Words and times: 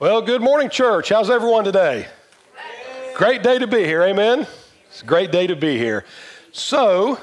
Well, 0.00 0.22
good 0.22 0.40
morning, 0.40 0.70
church. 0.70 1.08
How's 1.08 1.28
everyone 1.28 1.64
today? 1.64 2.06
Great 3.16 3.42
day 3.42 3.58
to 3.58 3.66
be 3.66 3.82
here. 3.82 4.04
Amen. 4.04 4.46
It's 4.86 5.02
a 5.02 5.04
great 5.04 5.32
day 5.32 5.48
to 5.48 5.56
be 5.56 5.76
here. 5.76 6.04
So, 6.52 7.18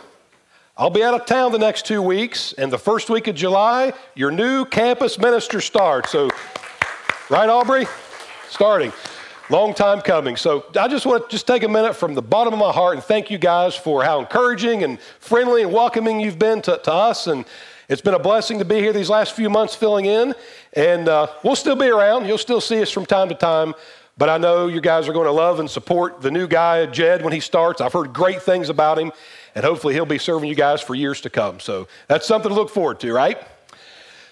I'll 0.75 0.89
be 0.89 1.01
out 1.01 1.13
of 1.13 1.25
town 1.25 1.53
the 1.53 1.57
next 1.57 1.85
two 1.85 2.01
weeks, 2.01 2.51
and 2.51 2.69
the 2.69 2.77
first 2.77 3.09
week 3.09 3.27
of 3.27 3.35
July, 3.35 3.93
your 4.13 4.29
new 4.29 4.65
campus 4.65 5.17
minister 5.17 5.61
starts. 5.61 6.11
So, 6.11 6.29
right, 7.29 7.47
Aubrey? 7.47 7.87
Starting. 8.49 8.91
Long 9.49 9.73
time 9.73 10.01
coming. 10.01 10.35
So, 10.35 10.65
I 10.77 10.89
just 10.89 11.05
want 11.05 11.29
to 11.29 11.29
just 11.29 11.47
take 11.47 11.63
a 11.63 11.69
minute 11.69 11.95
from 11.95 12.13
the 12.13 12.21
bottom 12.21 12.51
of 12.51 12.59
my 12.59 12.73
heart 12.73 12.95
and 12.95 13.01
thank 13.01 13.31
you 13.31 13.37
guys 13.37 13.77
for 13.77 14.03
how 14.03 14.19
encouraging 14.19 14.83
and 14.83 14.99
friendly 15.21 15.61
and 15.61 15.71
welcoming 15.71 16.19
you've 16.19 16.39
been 16.39 16.61
to, 16.63 16.77
to 16.83 16.91
us. 16.91 17.27
And 17.27 17.45
it's 17.87 18.01
been 18.01 18.15
a 18.15 18.19
blessing 18.19 18.59
to 18.59 18.65
be 18.65 18.75
here 18.75 18.93
these 18.93 19.09
last 19.09 19.33
few 19.33 19.49
months 19.49 19.75
filling 19.75 20.05
in, 20.05 20.33
and 20.73 21.07
uh, 21.07 21.27
we'll 21.43 21.55
still 21.55 21.75
be 21.75 21.87
around. 21.87 22.25
You'll 22.25 22.37
still 22.37 22.61
see 22.61 22.81
us 22.81 22.89
from 22.89 23.05
time 23.05 23.29
to 23.29 23.35
time, 23.35 23.75
but 24.17 24.27
I 24.27 24.37
know 24.37 24.67
you 24.67 24.81
guys 24.81 25.07
are 25.07 25.13
going 25.13 25.27
to 25.27 25.31
love 25.31 25.59
and 25.59 25.69
support 25.69 26.21
the 26.21 26.31
new 26.31 26.47
guy, 26.47 26.87
Jed, 26.87 27.23
when 27.23 27.31
he 27.31 27.39
starts. 27.39 27.81
I've 27.81 27.93
heard 27.93 28.11
great 28.11 28.41
things 28.41 28.69
about 28.69 28.97
him, 28.97 29.11
and 29.53 29.63
hopefully 29.63 29.93
he'll 29.93 30.05
be 30.05 30.17
serving 30.17 30.49
you 30.49 30.55
guys 30.55 30.81
for 30.81 30.95
years 30.95 31.21
to 31.21 31.29
come. 31.29 31.59
So 31.59 31.87
that's 32.07 32.25
something 32.25 32.49
to 32.49 32.55
look 32.55 32.71
forward 32.71 32.99
to, 33.01 33.13
right? 33.13 33.37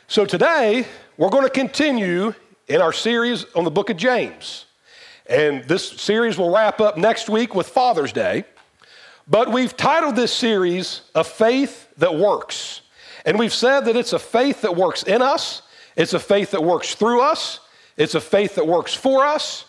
So 0.07 0.25
today, 0.25 0.87
we're 1.17 1.29
going 1.29 1.43
to 1.45 1.49
continue 1.49 2.33
in 2.67 2.81
our 2.81 2.93
series 2.93 3.45
on 3.55 3.65
the 3.65 3.71
book 3.71 3.89
of 3.89 3.97
James. 3.97 4.65
And 5.27 5.63
this 5.65 5.87
series 5.89 6.37
will 6.37 6.53
wrap 6.53 6.81
up 6.81 6.97
next 6.97 7.29
week 7.29 7.53
with 7.53 7.67
Father's 7.67 8.11
Day. 8.11 8.45
But 9.27 9.51
we've 9.51 9.75
titled 9.77 10.15
this 10.15 10.33
series 10.33 11.01
A 11.15 11.23
Faith 11.23 11.87
That 11.97 12.15
Works. 12.15 12.81
And 13.25 13.39
we've 13.39 13.53
said 13.53 13.81
that 13.81 13.95
it's 13.95 14.13
a 14.13 14.19
faith 14.19 14.61
that 14.61 14.75
works 14.75 15.03
in 15.03 15.21
us, 15.21 15.61
it's 15.95 16.13
a 16.13 16.19
faith 16.19 16.51
that 16.51 16.63
works 16.63 16.95
through 16.95 17.21
us, 17.21 17.59
it's 17.97 18.15
a 18.15 18.21
faith 18.21 18.55
that 18.55 18.67
works 18.67 18.93
for 18.93 19.25
us, 19.25 19.65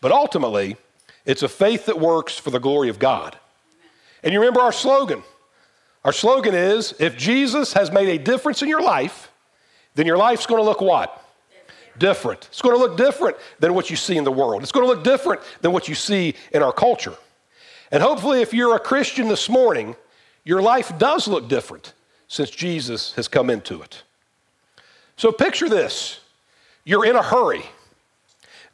but 0.00 0.12
ultimately, 0.12 0.76
it's 1.24 1.42
a 1.42 1.48
faith 1.48 1.86
that 1.86 1.98
works 1.98 2.38
for 2.38 2.50
the 2.50 2.60
glory 2.60 2.88
of 2.88 2.98
God. 2.98 3.38
And 4.22 4.32
you 4.32 4.40
remember 4.40 4.60
our 4.60 4.72
slogan. 4.72 5.22
Our 6.04 6.12
slogan 6.12 6.54
is 6.54 6.94
if 7.00 7.16
Jesus 7.16 7.72
has 7.72 7.90
made 7.90 8.08
a 8.08 8.22
difference 8.22 8.62
in 8.62 8.68
your 8.68 8.82
life, 8.82 9.30
then 9.96 10.06
your 10.06 10.16
life's 10.16 10.46
going 10.46 10.60
to 10.60 10.64
look 10.64 10.80
what? 10.80 11.22
Different. 11.98 12.46
It's 12.50 12.62
going 12.62 12.76
to 12.76 12.80
look 12.80 12.96
different 12.96 13.36
than 13.58 13.74
what 13.74 13.90
you 13.90 13.96
see 13.96 14.16
in 14.16 14.24
the 14.24 14.32
world. 14.32 14.62
It's 14.62 14.72
going 14.72 14.86
to 14.86 14.92
look 14.92 15.02
different 15.02 15.40
than 15.62 15.72
what 15.72 15.88
you 15.88 15.94
see 15.94 16.34
in 16.52 16.62
our 16.62 16.72
culture. 16.72 17.16
And 17.90 18.02
hopefully, 18.02 18.42
if 18.42 18.54
you're 18.54 18.76
a 18.76 18.80
Christian 18.80 19.28
this 19.28 19.48
morning, 19.48 19.96
your 20.44 20.62
life 20.62 20.96
does 20.98 21.26
look 21.26 21.48
different 21.48 21.92
since 22.28 22.50
Jesus 22.50 23.12
has 23.14 23.28
come 23.28 23.50
into 23.50 23.82
it. 23.82 24.02
So 25.16 25.32
picture 25.32 25.68
this 25.68 26.20
you're 26.84 27.04
in 27.04 27.16
a 27.16 27.22
hurry. 27.22 27.64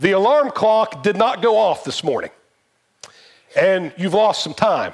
The 0.01 0.13
alarm 0.13 0.51
clock 0.51 1.03
did 1.03 1.17
not 1.17 1.43
go 1.43 1.57
off 1.57 1.85
this 1.85 2.03
morning, 2.03 2.31
and 3.57 3.93
you've 3.97 4.15
lost 4.15 4.43
some 4.43 4.55
time. 4.55 4.93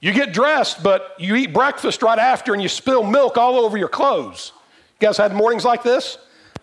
You 0.00 0.12
get 0.12 0.32
dressed, 0.32 0.82
but 0.82 1.14
you 1.18 1.36
eat 1.36 1.52
breakfast 1.52 2.02
right 2.02 2.18
after 2.18 2.54
and 2.54 2.62
you 2.62 2.68
spill 2.68 3.02
milk 3.02 3.36
all 3.36 3.56
over 3.56 3.76
your 3.76 3.88
clothes. 3.88 4.52
You 4.98 5.06
guys 5.06 5.18
had 5.18 5.34
mornings 5.34 5.64
like 5.64 5.82
this? 5.82 6.16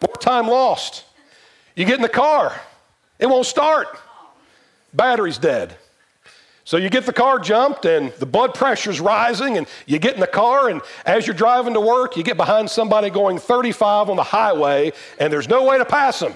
More 0.05 0.15
time 0.15 0.47
lost. 0.47 1.05
You 1.75 1.85
get 1.85 1.95
in 1.95 2.01
the 2.01 2.09
car, 2.09 2.59
it 3.19 3.27
won't 3.27 3.45
start. 3.45 3.87
Battery's 4.93 5.37
dead. 5.37 5.77
So 6.67 6.75
you 6.75 6.89
get 6.89 7.05
the 7.05 7.13
car 7.13 7.39
jumped 7.39 7.85
and 7.85 8.11
the 8.15 8.25
blood 8.25 8.53
pressure's 8.53 8.99
rising, 8.99 9.57
and 9.57 9.67
you 9.85 9.99
get 9.99 10.15
in 10.15 10.19
the 10.19 10.27
car, 10.27 10.67
and 10.67 10.81
as 11.05 11.25
you're 11.25 11.33
driving 11.33 11.73
to 11.75 11.79
work, 11.79 12.17
you 12.17 12.23
get 12.23 12.35
behind 12.35 12.69
somebody 12.69 13.09
going 13.09 13.37
35 13.37 14.09
on 14.09 14.17
the 14.17 14.23
highway, 14.23 14.91
and 15.17 15.31
there's 15.31 15.47
no 15.47 15.63
way 15.63 15.77
to 15.77 15.85
pass 15.85 16.19
them. 16.19 16.33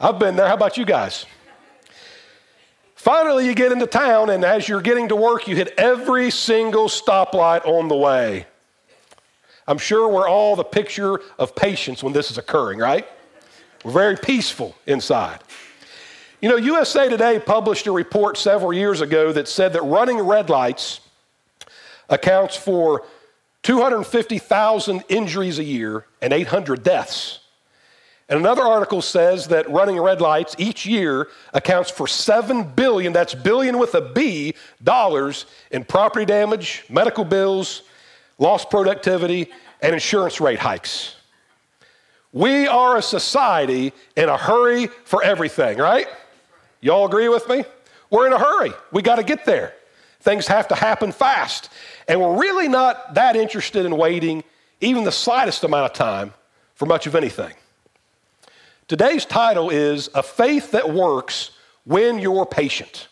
I've 0.00 0.20
been 0.20 0.36
there. 0.36 0.46
How 0.46 0.54
about 0.54 0.76
you 0.76 0.84
guys? 0.84 1.26
Finally, 2.94 3.46
you 3.46 3.56
get 3.56 3.72
into 3.72 3.88
town, 3.88 4.30
and 4.30 4.44
as 4.44 4.68
you're 4.68 4.80
getting 4.80 5.08
to 5.08 5.16
work, 5.16 5.48
you 5.48 5.56
hit 5.56 5.74
every 5.76 6.30
single 6.30 6.86
stoplight 6.86 7.66
on 7.66 7.88
the 7.88 7.96
way. 7.96 8.46
I'm 9.66 9.78
sure 9.78 10.08
we're 10.08 10.28
all 10.28 10.54
the 10.54 10.62
picture 10.62 11.18
of 11.40 11.56
patience 11.56 12.04
when 12.04 12.12
this 12.12 12.30
is 12.30 12.38
occurring, 12.38 12.78
right? 12.78 13.04
We're 13.84 13.90
very 13.90 14.16
peaceful 14.16 14.76
inside. 14.86 15.40
You 16.40 16.48
know, 16.48 16.56
USA 16.56 17.08
Today 17.08 17.40
published 17.40 17.88
a 17.88 17.92
report 17.92 18.36
several 18.36 18.72
years 18.72 19.00
ago 19.00 19.32
that 19.32 19.48
said 19.48 19.72
that 19.72 19.82
running 19.82 20.20
red 20.20 20.48
lights 20.48 21.00
accounts 22.08 22.54
for 22.54 23.04
250,000 23.64 25.02
injuries 25.08 25.58
a 25.58 25.64
year 25.64 26.06
and 26.22 26.32
800 26.32 26.84
deaths. 26.84 27.40
And 28.28 28.38
another 28.38 28.62
article 28.62 29.02
says 29.02 29.48
that 29.48 29.68
running 29.68 30.00
red 30.00 30.20
lights 30.20 30.54
each 30.58 30.86
year 30.86 31.26
accounts 31.54 31.90
for 31.90 32.06
7 32.06 32.62
billion, 32.62 33.12
that's 33.12 33.34
billion 33.34 33.76
with 33.76 33.96
a 33.96 34.00
B, 34.00 34.54
dollars 34.80 35.44
in 35.72 35.82
property 35.82 36.24
damage, 36.24 36.84
medical 36.88 37.24
bills, 37.24 37.82
lost 38.38 38.70
productivity, 38.70 39.50
and 39.82 39.92
insurance 39.92 40.40
rate 40.40 40.60
hikes. 40.60 41.16
We 42.32 42.68
are 42.68 42.96
a 42.96 43.02
society 43.02 43.92
in 44.14 44.28
a 44.28 44.36
hurry 44.36 44.86
for 45.04 45.20
everything, 45.24 45.78
right? 45.78 46.06
Y'all 46.80 47.06
agree 47.06 47.28
with 47.28 47.48
me? 47.48 47.64
We're 48.10 48.26
in 48.26 48.32
a 48.32 48.38
hurry. 48.38 48.72
We 48.92 49.02
got 49.02 49.16
to 49.16 49.22
get 49.22 49.44
there. 49.44 49.74
Things 50.20 50.46
have 50.48 50.68
to 50.68 50.74
happen 50.74 51.12
fast. 51.12 51.70
And 52.06 52.20
we're 52.20 52.38
really 52.38 52.68
not 52.68 53.14
that 53.14 53.36
interested 53.36 53.84
in 53.84 53.96
waiting 53.96 54.44
even 54.80 55.04
the 55.04 55.12
slightest 55.12 55.64
amount 55.64 55.90
of 55.90 55.92
time 55.92 56.32
for 56.74 56.86
much 56.86 57.06
of 57.06 57.14
anything. 57.14 57.54
Today's 58.86 59.24
title 59.24 59.70
is 59.70 60.08
A 60.14 60.22
Faith 60.22 60.70
That 60.70 60.92
Works 60.92 61.50
When 61.84 62.18
You're 62.18 62.46
Patient. 62.46 63.08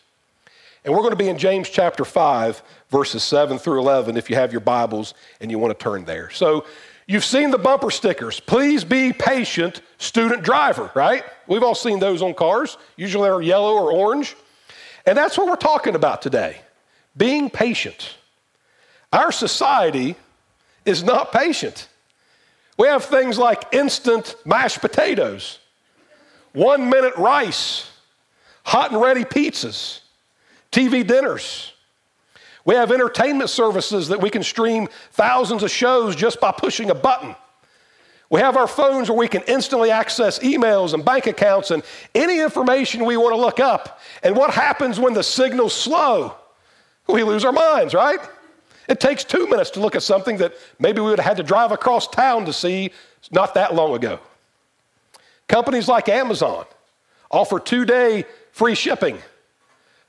And 0.83 0.93
we're 0.93 1.01
going 1.01 1.11
to 1.11 1.17
be 1.17 1.27
in 1.27 1.37
James 1.37 1.69
chapter 1.69 2.05
5, 2.05 2.63
verses 2.89 3.21
7 3.21 3.59
through 3.59 3.79
11, 3.79 4.15
if 4.15 4.29
you 4.29 4.37
have 4.37 4.53
your 4.53 4.61
Bibles 4.61 5.13
and 5.41 5.51
you 5.51 5.59
want 5.59 5.77
to 5.77 5.83
turn 5.83 6.05
there. 6.05 6.29
So 6.29 6.65
You've 7.07 7.23
seen 7.23 7.51
the 7.51 7.57
bumper 7.57 7.89
stickers. 7.89 8.41
Please 8.41 8.83
be 8.83 9.13
patient, 9.13 9.81
student 9.97 10.43
driver, 10.43 10.91
right? 10.93 11.23
We've 11.47 11.63
all 11.63 11.75
seen 11.75 11.99
those 11.99 12.21
on 12.21 12.33
cars. 12.33 12.77
Usually 12.97 13.29
they're 13.29 13.41
yellow 13.41 13.73
or 13.75 13.91
orange. 13.91 14.35
And 15.05 15.17
that's 15.17 15.37
what 15.37 15.47
we're 15.47 15.55
talking 15.55 15.95
about 15.95 16.21
today 16.21 16.61
being 17.15 17.49
patient. 17.49 18.15
Our 19.11 19.31
society 19.31 20.15
is 20.85 21.01
not 21.01 21.31
patient. 21.31 21.87
We 22.77 22.87
have 22.87 23.05
things 23.05 23.37
like 23.39 23.73
instant 23.73 24.35
mashed 24.45 24.81
potatoes, 24.81 25.59
one 26.53 26.89
minute 26.89 27.15
rice, 27.15 27.89
hot 28.63 28.91
and 28.91 29.01
ready 29.01 29.23
pizzas, 29.23 30.01
TV 30.71 31.07
dinners. 31.07 31.73
We 32.67 32.75
have 32.75 32.91
entertainment 32.91 33.49
services 33.49 34.09
that 34.09 34.21
we 34.21 34.29
can 34.29 34.43
stream 34.43 34.89
thousands 35.13 35.63
of 35.63 35.71
shows 35.71 36.17
just 36.17 36.41
by 36.41 36.51
pushing 36.51 36.89
a 36.89 36.95
button. 36.95 37.33
We 38.29 38.41
have 38.41 38.57
our 38.57 38.67
phones 38.67 39.09
where 39.09 39.17
we 39.17 39.29
can 39.29 39.41
instantly 39.43 39.89
access 39.89 40.39
emails 40.39 40.93
and 40.93 41.05
bank 41.05 41.27
accounts 41.27 41.71
and 41.71 41.81
any 42.13 42.41
information 42.41 43.05
we 43.05 43.15
want 43.15 43.33
to 43.33 43.39
look 43.39 43.61
up. 43.61 44.01
And 44.21 44.35
what 44.35 44.53
happens 44.53 44.99
when 44.99 45.13
the 45.13 45.23
signal's 45.23 45.73
slow? 45.73 46.35
We 47.07 47.23
lose 47.23 47.45
our 47.45 47.53
minds, 47.53 47.93
right? 47.93 48.19
It 48.89 48.99
takes 48.99 49.23
two 49.23 49.47
minutes 49.47 49.69
to 49.71 49.79
look 49.79 49.95
at 49.95 50.03
something 50.03 50.35
that 50.37 50.53
maybe 50.77 50.99
we 50.99 51.09
would 51.09 51.19
have 51.19 51.25
had 51.25 51.37
to 51.37 51.43
drive 51.43 51.71
across 51.71 52.05
town 52.09 52.43
to 52.47 52.53
see 52.53 52.91
not 53.31 53.53
that 53.53 53.75
long 53.75 53.95
ago. 53.95 54.19
Companies 55.47 55.87
like 55.87 56.09
Amazon 56.09 56.65
offer 57.31 57.61
two 57.61 57.85
day 57.85 58.25
free 58.51 58.75
shipping. 58.75 59.19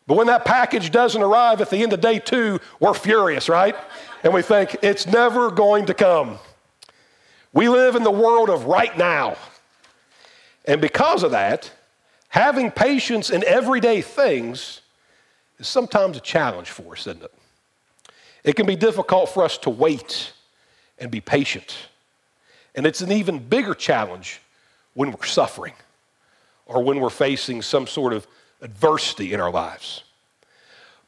But 0.09 0.17
when 0.17 0.27
that 0.29 0.47
package 0.47 0.91
doesn't 0.91 1.23
arrive 1.23 1.61
at 1.61 1.69
the 1.69 1.77
end 1.77 1.93
of 1.93 2.01
day 2.01 2.19
two, 2.19 2.61
we're 2.81 2.95
furious, 2.95 3.47
right? 3.51 3.77
And 4.25 4.33
we 4.33 4.41
think 4.41 4.77
it's 4.83 5.07
never 5.07 5.51
going 5.51 5.85
to 5.85 5.95
come. 5.95 6.39
We 7.53 7.69
live 7.69 7.95
in 7.95 8.05
the 8.05 8.11
world 8.11 8.49
of 8.49 8.65
right 8.65 8.97
now. 8.97 9.37
And 10.65 10.81
because 10.81 11.23
of 11.23 11.33
that, 11.33 11.71
having 12.31 12.71
patience 12.71 13.29
in 13.29 13.45
everyday 13.45 14.01
things 14.01 14.81
is 15.59 15.69
sometimes 15.69 16.17
a 16.17 16.21
challenge 16.21 16.71
for 16.71 16.95
us, 16.95 17.07
isn't 17.07 17.23
it? 17.23 17.35
It 18.45 18.57
can 18.57 18.65
be 18.65 18.77
difficult 18.77 19.29
for 19.29 19.45
us 19.45 19.59
to 19.59 19.71
wait 19.71 20.33
and 20.99 21.11
be 21.11 21.21
patient. 21.21 21.77
And 22.75 22.87
it's 22.87 23.03
an 23.03 23.13
even 23.13 23.41
bigger 23.41 23.75
challenge 23.75 24.41
when 24.95 25.11
we're 25.13 25.27
suffering 25.27 25.75
or 26.65 26.83
when 26.83 26.99
we're 26.99 27.11
facing 27.11 27.61
some 27.61 27.87
sort 27.87 28.15
of 28.15 28.27
adversity 28.61 29.33
in 29.33 29.41
our 29.41 29.51
lives. 29.51 30.03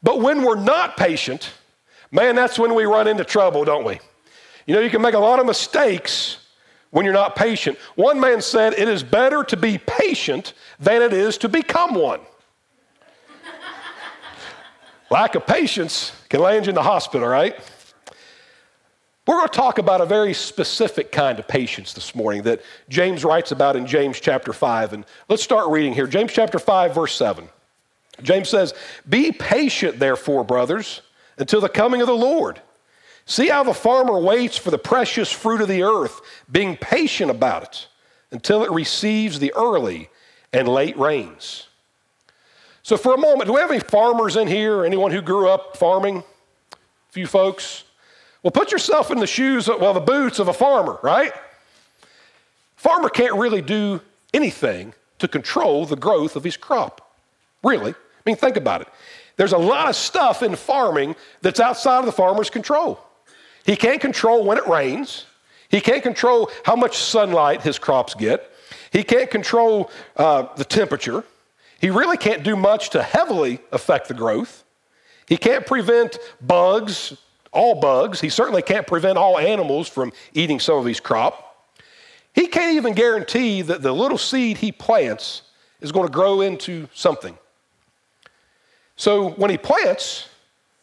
But 0.03 0.21
when 0.21 0.43
we're 0.43 0.59
not 0.59 0.97
patient, 0.97 1.51
man, 2.11 2.35
that's 2.35 2.57
when 2.57 2.73
we 2.73 2.85
run 2.85 3.07
into 3.07 3.23
trouble, 3.23 3.63
don't 3.63 3.85
we? 3.85 3.99
You 4.65 4.75
know, 4.75 4.81
you 4.81 4.89
can 4.89 5.01
make 5.01 5.13
a 5.13 5.19
lot 5.19 5.39
of 5.39 5.45
mistakes 5.45 6.37
when 6.91 7.05
you're 7.05 7.13
not 7.13 7.35
patient. 7.35 7.77
One 7.95 8.19
man 8.19 8.41
said, 8.41 8.73
It 8.73 8.87
is 8.87 9.03
better 9.03 9.43
to 9.45 9.57
be 9.57 9.77
patient 9.77 10.53
than 10.79 11.01
it 11.01 11.13
is 11.13 11.37
to 11.39 11.49
become 11.49 11.95
one. 11.95 12.21
Lack 15.11 15.35
of 15.35 15.45
patience 15.45 16.13
can 16.29 16.41
land 16.41 16.65
you 16.65 16.69
in 16.69 16.75
the 16.75 16.83
hospital, 16.83 17.27
right? 17.27 17.55
We're 19.31 19.37
going 19.37 19.47
to 19.47 19.55
talk 19.55 19.77
about 19.77 20.01
a 20.01 20.05
very 20.05 20.33
specific 20.33 21.09
kind 21.09 21.39
of 21.39 21.47
patience 21.47 21.93
this 21.93 22.13
morning 22.13 22.41
that 22.41 22.61
James 22.89 23.23
writes 23.23 23.53
about 23.53 23.77
in 23.77 23.87
James 23.87 24.19
chapter 24.19 24.51
5. 24.51 24.91
And 24.91 25.05
let's 25.29 25.41
start 25.41 25.69
reading 25.69 25.93
here. 25.93 26.05
James 26.05 26.33
chapter 26.33 26.59
5, 26.59 26.93
verse 26.93 27.15
7. 27.15 27.47
James 28.21 28.49
says, 28.49 28.73
Be 29.07 29.31
patient, 29.31 29.99
therefore, 29.99 30.43
brothers, 30.43 31.01
until 31.37 31.61
the 31.61 31.69
coming 31.69 32.01
of 32.01 32.07
the 32.07 32.13
Lord. 32.13 32.59
See 33.25 33.47
how 33.47 33.63
the 33.63 33.73
farmer 33.73 34.19
waits 34.19 34.57
for 34.57 34.69
the 34.69 34.77
precious 34.77 35.31
fruit 35.31 35.61
of 35.61 35.69
the 35.69 35.83
earth, 35.83 36.19
being 36.51 36.75
patient 36.75 37.31
about 37.31 37.63
it 37.63 37.87
until 38.31 38.65
it 38.65 38.71
receives 38.71 39.39
the 39.39 39.53
early 39.53 40.09
and 40.51 40.67
late 40.67 40.99
rains. 40.99 41.67
So, 42.83 42.97
for 42.97 43.13
a 43.13 43.17
moment, 43.17 43.47
do 43.47 43.53
we 43.53 43.61
have 43.61 43.71
any 43.71 43.79
farmers 43.79 44.35
in 44.35 44.49
here? 44.49 44.83
Anyone 44.83 45.11
who 45.11 45.21
grew 45.21 45.47
up 45.47 45.77
farming? 45.77 46.17
A 46.73 47.13
few 47.13 47.27
folks? 47.27 47.85
Well, 48.43 48.51
put 48.51 48.71
yourself 48.71 49.11
in 49.11 49.19
the 49.19 49.27
shoes, 49.27 49.67
of, 49.67 49.79
well, 49.79 49.93
the 49.93 49.99
boots 49.99 50.39
of 50.39 50.47
a 50.47 50.53
farmer, 50.53 50.99
right? 51.03 51.33
Farmer 52.75 53.09
can't 53.09 53.35
really 53.35 53.61
do 53.61 54.01
anything 54.33 54.93
to 55.19 55.27
control 55.27 55.85
the 55.85 55.95
growth 55.95 56.35
of 56.35 56.43
his 56.43 56.57
crop. 56.57 57.15
Really. 57.63 57.91
I 57.91 58.23
mean, 58.25 58.35
think 58.35 58.57
about 58.57 58.81
it. 58.81 58.87
There's 59.37 59.53
a 59.53 59.57
lot 59.57 59.87
of 59.87 59.95
stuff 59.95 60.41
in 60.41 60.55
farming 60.55 61.15
that's 61.41 61.59
outside 61.59 61.99
of 61.99 62.05
the 62.05 62.11
farmer's 62.11 62.49
control. 62.49 62.99
He 63.65 63.75
can't 63.75 64.01
control 64.01 64.43
when 64.43 64.57
it 64.57 64.67
rains. 64.67 65.25
He 65.69 65.79
can't 65.79 66.03
control 66.03 66.49
how 66.63 66.75
much 66.75 66.97
sunlight 66.97 67.61
his 67.61 67.77
crops 67.77 68.15
get. 68.15 68.51
He 68.91 69.03
can't 69.03 69.29
control 69.29 69.89
uh, 70.17 70.47
the 70.55 70.65
temperature. 70.65 71.23
He 71.79 71.89
really 71.89 72.17
can't 72.17 72.43
do 72.43 72.55
much 72.55 72.89
to 72.91 73.01
heavily 73.01 73.59
affect 73.71 74.07
the 74.07 74.13
growth. 74.13 74.63
He 75.27 75.37
can't 75.37 75.65
prevent 75.65 76.17
bugs, 76.41 77.17
all 77.51 77.75
bugs. 77.75 78.21
He 78.21 78.29
certainly 78.29 78.61
can't 78.61 78.87
prevent 78.87 79.17
all 79.17 79.37
animals 79.37 79.87
from 79.87 80.13
eating 80.33 80.59
some 80.59 80.77
of 80.77 80.85
his 80.85 80.99
crop. 80.99 81.47
He 82.33 82.47
can't 82.47 82.75
even 82.75 82.93
guarantee 82.93 83.61
that 83.63 83.81
the 83.81 83.91
little 83.91 84.17
seed 84.17 84.57
he 84.57 84.71
plants 84.71 85.43
is 85.81 85.91
going 85.91 86.07
to 86.07 86.13
grow 86.13 86.41
into 86.41 86.87
something. 86.93 87.37
So 88.95 89.31
when 89.31 89.49
he 89.49 89.57
plants, 89.57 90.29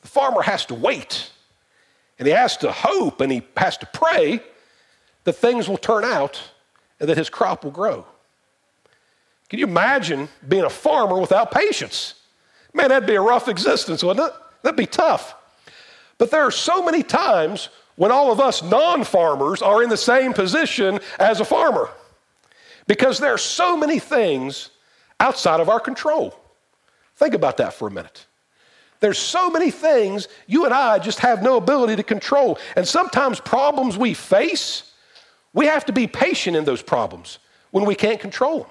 the 0.03 0.09
farmer 0.09 0.43
has 0.43 0.67
to 0.67 0.75
wait 0.75 1.31
and 2.19 2.27
he 2.27 2.35
has 2.35 2.57
to 2.59 2.73
hope 2.73 3.21
and 3.21 3.31
he 3.31 3.43
has 3.57 3.77
to 3.79 3.87
pray 3.87 4.41
that 5.25 5.35
things 5.35 5.69
will 5.69 5.79
turn 5.79 6.05
out 6.05 6.43
and 7.01 7.09
that 7.09 7.17
his 7.17 7.31
crop 7.31 7.65
will 7.65 7.71
grow. 7.71 8.05
Can 9.49 9.59
you 9.59 9.67
imagine 9.67 10.29
being 10.47 10.65
a 10.65 10.71
farmer 10.71 11.19
without 11.19 11.51
patience? 11.51 12.15
Man, 12.75 12.89
that'd 12.89 13.07
be 13.07 13.15
a 13.15 13.21
rough 13.21 13.49
existence, 13.49 14.03
wouldn't 14.03 14.29
it? 14.29 14.35
That'd 14.63 14.77
be 14.77 14.87
tough. 14.87 15.35
But 16.19 16.31
there 16.31 16.43
are 16.43 16.51
so 16.51 16.85
many 16.85 17.03
times 17.03 17.69
when 17.97 18.11
all 18.11 18.31
of 18.31 18.41
us 18.41 18.63
non 18.63 19.05
farmers 19.05 19.63
are 19.63 19.83
in 19.83 19.89
the 19.89 19.97
same 19.97 20.33
position 20.33 21.01
as 21.19 21.41
a 21.41 21.45
farmer 21.45 21.89
because 22.87 23.19
there 23.19 23.33
are 23.33 23.39
so 23.39 23.77
many 23.77 23.99
things 23.99 24.71
outside 25.21 25.61
of 25.61 25.69
our 25.69 25.81
control. 25.81 26.39
Think 27.17 27.35
about 27.35 27.57
that 27.59 27.75
for 27.75 27.89
a 27.89 27.91
minute. 27.91 28.27
There's 29.01 29.19
so 29.19 29.49
many 29.51 29.71
things 29.71 30.29
you 30.47 30.65
and 30.65 30.75
I 30.75 30.99
just 30.99 31.21
have 31.21 31.43
no 31.43 31.57
ability 31.57 31.97
to 31.97 32.03
control. 32.03 32.59
And 32.77 32.87
sometimes 32.87 33.41
problems 33.41 33.97
we 33.97 34.15
face, 34.15 34.93
we 35.53 35.67
have 35.67 35.85
to 35.87 35.93
be 35.93 36.07
patient 36.07 36.57
in 36.57 36.65
those 36.65 36.83
problems 36.83 37.39
when 37.71 37.85
we 37.85 37.95
can't 37.95 38.21
control 38.21 38.61
them. 38.61 38.71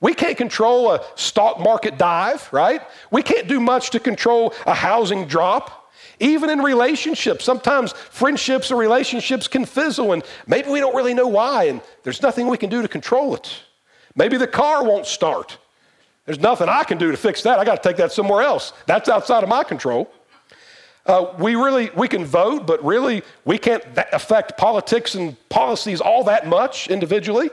We 0.00 0.12
can't 0.12 0.36
control 0.36 0.92
a 0.92 1.02
stock 1.14 1.58
market 1.58 1.96
dive, 1.96 2.46
right? 2.52 2.82
We 3.10 3.22
can't 3.22 3.48
do 3.48 3.60
much 3.60 3.90
to 3.90 4.00
control 4.00 4.52
a 4.66 4.74
housing 4.74 5.26
drop. 5.26 5.83
Even 6.20 6.50
in 6.50 6.60
relationships, 6.60 7.44
sometimes 7.44 7.92
friendships 7.92 8.70
or 8.70 8.76
relationships 8.76 9.48
can 9.48 9.64
fizzle, 9.64 10.12
and 10.12 10.22
maybe 10.46 10.70
we 10.70 10.80
don't 10.80 10.94
really 10.94 11.14
know 11.14 11.28
why, 11.28 11.64
and 11.64 11.80
there's 12.02 12.22
nothing 12.22 12.46
we 12.46 12.56
can 12.56 12.70
do 12.70 12.82
to 12.82 12.88
control 12.88 13.34
it. 13.34 13.52
Maybe 14.14 14.36
the 14.36 14.46
car 14.46 14.84
won't 14.84 15.06
start. 15.06 15.58
There's 16.26 16.40
nothing 16.40 16.68
I 16.68 16.84
can 16.84 16.98
do 16.98 17.10
to 17.10 17.16
fix 17.16 17.42
that. 17.42 17.58
I 17.58 17.64
got 17.64 17.82
to 17.82 17.88
take 17.88 17.98
that 17.98 18.12
somewhere 18.12 18.42
else. 18.42 18.72
That's 18.86 19.08
outside 19.08 19.42
of 19.42 19.48
my 19.48 19.64
control. 19.64 20.10
Uh, 21.06 21.34
we 21.38 21.54
really 21.54 21.90
we 21.94 22.08
can 22.08 22.24
vote, 22.24 22.66
but 22.66 22.82
really 22.82 23.22
we 23.44 23.58
can't 23.58 23.84
affect 24.12 24.56
politics 24.56 25.14
and 25.14 25.36
policies 25.50 26.00
all 26.00 26.24
that 26.24 26.46
much 26.46 26.88
individually. 26.88 27.50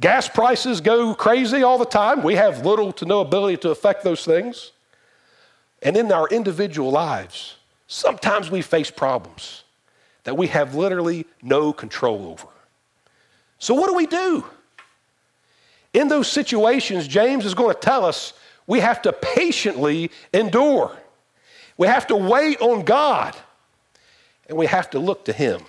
Gas 0.00 0.28
prices 0.28 0.80
go 0.80 1.14
crazy 1.14 1.62
all 1.62 1.78
the 1.78 1.84
time. 1.84 2.24
We 2.24 2.34
have 2.34 2.66
little 2.66 2.92
to 2.94 3.04
no 3.04 3.20
ability 3.20 3.58
to 3.58 3.70
affect 3.70 4.02
those 4.02 4.24
things. 4.24 4.72
And 5.84 5.98
in 5.98 6.10
our 6.10 6.26
individual 6.28 6.90
lives, 6.90 7.56
sometimes 7.86 8.50
we 8.50 8.62
face 8.62 8.90
problems 8.90 9.62
that 10.24 10.36
we 10.36 10.46
have 10.46 10.74
literally 10.74 11.26
no 11.42 11.74
control 11.74 12.26
over. 12.26 12.48
So, 13.58 13.74
what 13.74 13.88
do 13.88 13.94
we 13.94 14.06
do? 14.06 14.44
In 15.92 16.08
those 16.08 16.26
situations, 16.26 17.06
James 17.06 17.44
is 17.44 17.54
going 17.54 17.72
to 17.72 17.80
tell 17.80 18.04
us 18.04 18.32
we 18.66 18.80
have 18.80 19.02
to 19.02 19.12
patiently 19.12 20.10
endure. 20.32 20.96
We 21.76 21.86
have 21.86 22.06
to 22.06 22.16
wait 22.16 22.60
on 22.60 22.84
God, 22.84 23.36
and 24.48 24.56
we 24.56 24.66
have 24.66 24.90
to 24.90 24.98
look 24.98 25.26
to 25.26 25.32
Him. 25.32 25.60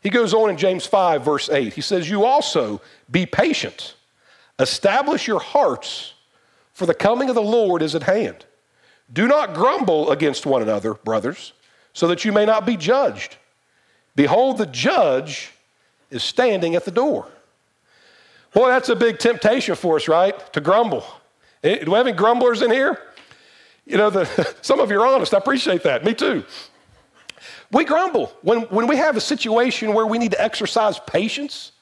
He 0.00 0.10
goes 0.10 0.32
on 0.32 0.50
in 0.50 0.56
James 0.56 0.86
5, 0.86 1.24
verse 1.24 1.48
8. 1.48 1.72
He 1.74 1.80
says, 1.80 2.08
You 2.08 2.24
also 2.24 2.80
be 3.10 3.26
patient, 3.26 3.94
establish 4.58 5.26
your 5.26 5.40
hearts, 5.40 6.14
for 6.72 6.86
the 6.86 6.94
coming 6.94 7.28
of 7.28 7.34
the 7.34 7.42
Lord 7.42 7.82
is 7.82 7.94
at 7.94 8.04
hand. 8.04 8.46
Do 9.12 9.28
not 9.28 9.54
grumble 9.54 10.10
against 10.10 10.46
one 10.46 10.62
another, 10.62 10.94
brothers, 10.94 11.52
so 11.92 12.08
that 12.08 12.24
you 12.24 12.32
may 12.32 12.46
not 12.46 12.64
be 12.64 12.76
judged. 12.76 13.36
Behold, 14.16 14.58
the 14.58 14.66
judge 14.66 15.52
is 16.10 16.22
standing 16.22 16.74
at 16.74 16.84
the 16.84 16.90
door. 16.90 17.26
Boy, 18.54 18.68
that's 18.68 18.88
a 18.88 18.96
big 18.96 19.18
temptation 19.18 19.74
for 19.74 19.96
us, 19.96 20.08
right? 20.08 20.52
To 20.52 20.60
grumble. 20.60 21.04
Eh, 21.62 21.84
do 21.84 21.90
we 21.90 21.96
have 21.96 22.06
any 22.06 22.16
grumblers 22.16 22.62
in 22.62 22.70
here? 22.70 22.98
You 23.86 23.96
know, 23.96 24.10
the, 24.10 24.54
some 24.62 24.80
of 24.80 24.90
you 24.90 25.00
are 25.00 25.06
honest. 25.06 25.34
I 25.34 25.38
appreciate 25.38 25.82
that. 25.84 26.04
Me 26.04 26.14
too. 26.14 26.44
We 27.70 27.84
grumble. 27.84 28.32
When, 28.42 28.62
when 28.62 28.86
we 28.86 28.96
have 28.96 29.16
a 29.16 29.20
situation 29.20 29.94
where 29.94 30.06
we 30.06 30.18
need 30.18 30.32
to 30.32 30.42
exercise 30.42 30.98
patience, 30.98 31.72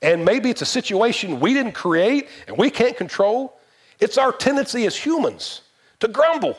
and 0.00 0.24
maybe 0.24 0.50
it's 0.50 0.62
a 0.62 0.66
situation 0.66 1.40
we 1.40 1.52
didn't 1.52 1.72
create 1.72 2.28
and 2.48 2.56
we 2.56 2.70
can't 2.70 2.96
control, 2.96 3.58
it's 4.00 4.18
our 4.18 4.32
tendency 4.32 4.86
as 4.86 4.96
humans 4.96 5.62
to 6.00 6.08
grumble. 6.08 6.56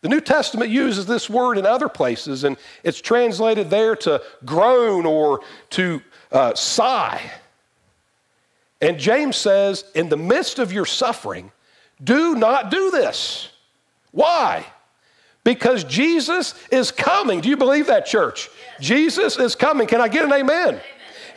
The 0.00 0.08
New 0.08 0.20
Testament 0.20 0.70
uses 0.70 1.06
this 1.06 1.28
word 1.28 1.58
in 1.58 1.66
other 1.66 1.88
places, 1.88 2.44
and 2.44 2.56
it's 2.84 3.00
translated 3.00 3.68
there 3.68 3.96
to 3.96 4.22
groan 4.44 5.06
or 5.06 5.40
to 5.70 6.00
uh, 6.30 6.54
sigh. 6.54 7.20
And 8.80 8.98
James 8.98 9.36
says, 9.36 9.84
in 9.94 10.08
the 10.08 10.16
midst 10.16 10.60
of 10.60 10.72
your 10.72 10.86
suffering, 10.86 11.50
do 12.02 12.36
not 12.36 12.70
do 12.70 12.92
this. 12.92 13.48
Why? 14.12 14.64
Because 15.42 15.82
Jesus 15.82 16.54
is 16.70 16.92
coming. 16.92 17.40
Do 17.40 17.48
you 17.48 17.56
believe 17.56 17.88
that, 17.88 18.06
church? 18.06 18.50
Yes. 18.78 18.88
Jesus 18.88 19.38
is 19.38 19.54
coming. 19.54 19.88
Can 19.88 20.00
I 20.00 20.08
get 20.08 20.24
an 20.24 20.32
amen? 20.32 20.68
amen? 20.68 20.80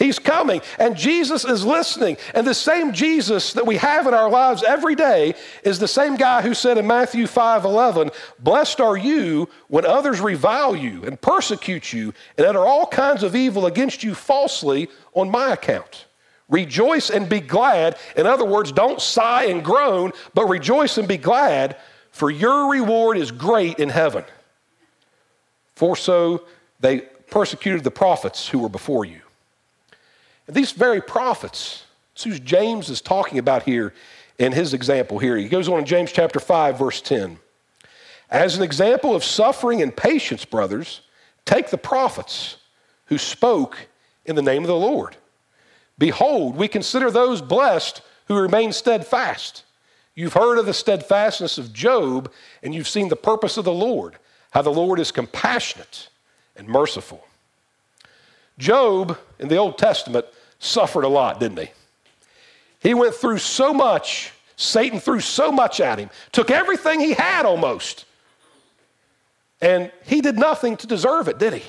He's 0.01 0.17
coming, 0.17 0.61
and 0.79 0.97
Jesus 0.97 1.45
is 1.45 1.63
listening. 1.63 2.17
And 2.33 2.47
the 2.47 2.55
same 2.55 2.91
Jesus 2.91 3.53
that 3.53 3.67
we 3.67 3.77
have 3.77 4.07
in 4.07 4.15
our 4.15 4.31
lives 4.31 4.63
every 4.63 4.95
day 4.95 5.35
is 5.63 5.77
the 5.77 5.87
same 5.87 6.15
guy 6.15 6.41
who 6.41 6.55
said 6.55 6.79
in 6.79 6.87
Matthew 6.87 7.27
5 7.27 7.65
11, 7.65 8.09
Blessed 8.39 8.81
are 8.81 8.97
you 8.97 9.47
when 9.67 9.85
others 9.85 10.19
revile 10.19 10.75
you 10.75 11.03
and 11.03 11.21
persecute 11.21 11.93
you 11.93 12.15
and 12.35 12.47
utter 12.47 12.65
all 12.65 12.87
kinds 12.87 13.21
of 13.21 13.35
evil 13.35 13.67
against 13.67 14.03
you 14.03 14.15
falsely 14.15 14.89
on 15.13 15.29
my 15.29 15.53
account. 15.53 16.07
Rejoice 16.49 17.11
and 17.11 17.29
be 17.29 17.39
glad. 17.39 17.95
In 18.17 18.25
other 18.25 18.45
words, 18.45 18.71
don't 18.71 18.99
sigh 18.99 19.45
and 19.45 19.63
groan, 19.63 20.13
but 20.33 20.49
rejoice 20.49 20.97
and 20.97 21.07
be 21.07 21.17
glad, 21.17 21.77
for 22.09 22.31
your 22.31 22.71
reward 22.71 23.17
is 23.17 23.29
great 23.29 23.77
in 23.77 23.89
heaven. 23.89 24.23
For 25.75 25.95
so 25.95 26.45
they 26.79 27.01
persecuted 27.29 27.83
the 27.83 27.91
prophets 27.91 28.47
who 28.47 28.57
were 28.57 28.67
before 28.67 29.05
you. 29.05 29.20
These 30.51 30.73
very 30.73 31.01
prophets, 31.01 31.85
it's 32.13 32.25
who 32.25 32.37
James 32.37 32.89
is 32.89 32.99
talking 32.99 33.39
about 33.39 33.63
here 33.63 33.93
in 34.37 34.51
his 34.51 34.73
example 34.73 35.17
here. 35.17 35.37
He 35.37 35.47
goes 35.47 35.69
on 35.69 35.79
in 35.79 35.85
James 35.85 36.11
chapter 36.11 36.41
5, 36.41 36.77
verse 36.77 36.99
10. 37.01 37.39
As 38.29 38.57
an 38.57 38.63
example 38.63 39.15
of 39.15 39.23
suffering 39.23 39.81
and 39.81 39.95
patience, 39.95 40.43
brothers, 40.43 41.01
take 41.45 41.69
the 41.69 41.77
prophets 41.77 42.57
who 43.05 43.17
spoke 43.17 43.87
in 44.25 44.35
the 44.35 44.41
name 44.41 44.63
of 44.63 44.67
the 44.67 44.75
Lord. 44.75 45.15
Behold, 45.97 46.57
we 46.57 46.67
consider 46.67 47.09
those 47.09 47.41
blessed 47.41 48.01
who 48.25 48.35
remain 48.35 48.73
steadfast. 48.73 49.63
You've 50.15 50.33
heard 50.33 50.57
of 50.57 50.65
the 50.65 50.73
steadfastness 50.73 51.57
of 51.57 51.71
Job, 51.71 52.29
and 52.61 52.75
you've 52.75 52.89
seen 52.89 53.07
the 53.07 53.15
purpose 53.15 53.55
of 53.55 53.63
the 53.63 53.73
Lord, 53.73 54.17
how 54.51 54.61
the 54.61 54.69
Lord 54.69 54.99
is 54.99 55.11
compassionate 55.11 56.09
and 56.57 56.67
merciful. 56.67 57.25
Job 58.57 59.17
in 59.39 59.47
the 59.47 59.57
Old 59.57 59.77
Testament 59.77 60.25
suffered 60.61 61.03
a 61.03 61.09
lot, 61.09 61.39
didn't 61.39 61.59
he? 61.59 61.71
He 62.79 62.93
went 62.93 63.13
through 63.13 63.39
so 63.39 63.73
much, 63.73 64.31
Satan 64.55 64.99
threw 64.99 65.19
so 65.19 65.51
much 65.51 65.81
at 65.81 65.99
him, 65.99 66.09
took 66.31 66.49
everything 66.49 66.99
he 66.99 67.13
had 67.13 67.45
almost. 67.45 68.05
And 69.59 69.91
he 70.05 70.21
did 70.21 70.37
nothing 70.37 70.77
to 70.77 70.87
deserve 70.87 71.27
it, 71.27 71.37
did 71.37 71.53
he? 71.53 71.63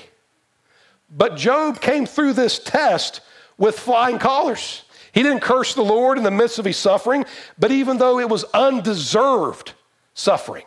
But 1.15 1.35
Job 1.35 1.81
came 1.81 2.05
through 2.05 2.33
this 2.33 2.57
test 2.57 3.21
with 3.57 3.77
flying 3.77 4.17
colors. 4.17 4.83
He 5.11 5.21
didn't 5.21 5.41
curse 5.41 5.75
the 5.75 5.83
Lord 5.83 6.17
in 6.17 6.23
the 6.23 6.31
midst 6.31 6.57
of 6.57 6.65
his 6.65 6.77
suffering, 6.77 7.25
but 7.59 7.71
even 7.71 7.97
though 7.97 8.19
it 8.19 8.29
was 8.29 8.45
undeserved 8.53 9.73
suffering, 10.15 10.65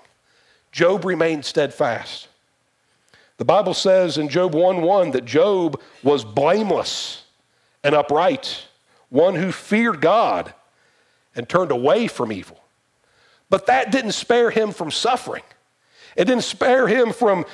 Job 0.71 1.05
remained 1.05 1.45
steadfast. 1.45 2.29
The 3.39 3.45
Bible 3.45 3.75
says 3.75 4.19
in 4.19 4.29
Job 4.29 4.55
1 4.55 4.83
1 4.83 5.11
that 5.13 5.25
Job 5.25 5.81
was 6.03 6.25
blameless 6.25 7.25
and 7.87 7.95
upright, 7.95 8.65
one 9.11 9.37
who 9.37 9.53
feared 9.53 10.01
God 10.01 10.53
and 11.37 11.49
turned 11.49 11.71
away 11.71 12.09
from 12.09 12.33
evil. 12.33 12.59
But 13.49 13.67
that 13.67 13.93
didn't 13.93 14.13
spare 14.13 14.51
him 14.51 14.73
from 14.73 14.91
suffering. 14.91 15.45
It 16.17 16.25
didn't 16.25 16.43
spare 16.43 16.89
him 16.89 17.13
from 17.13 17.45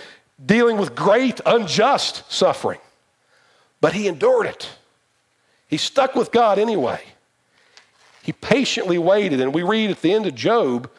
dealing 0.44 0.78
with 0.78 0.94
great 0.94 1.42
unjust 1.44 2.32
suffering. 2.32 2.80
But 3.82 3.92
he 3.92 4.08
endured 4.08 4.46
it. 4.46 4.70
He 5.68 5.76
stuck 5.76 6.14
with 6.14 6.32
God 6.32 6.58
anyway. 6.58 7.02
He 8.22 8.32
patiently 8.32 8.96
waited, 8.96 9.38
and 9.38 9.52
we 9.52 9.62
read 9.62 9.90
at 9.90 10.00
the 10.00 10.14
end 10.14 10.24
of 10.24 10.34
Job, 10.34 10.90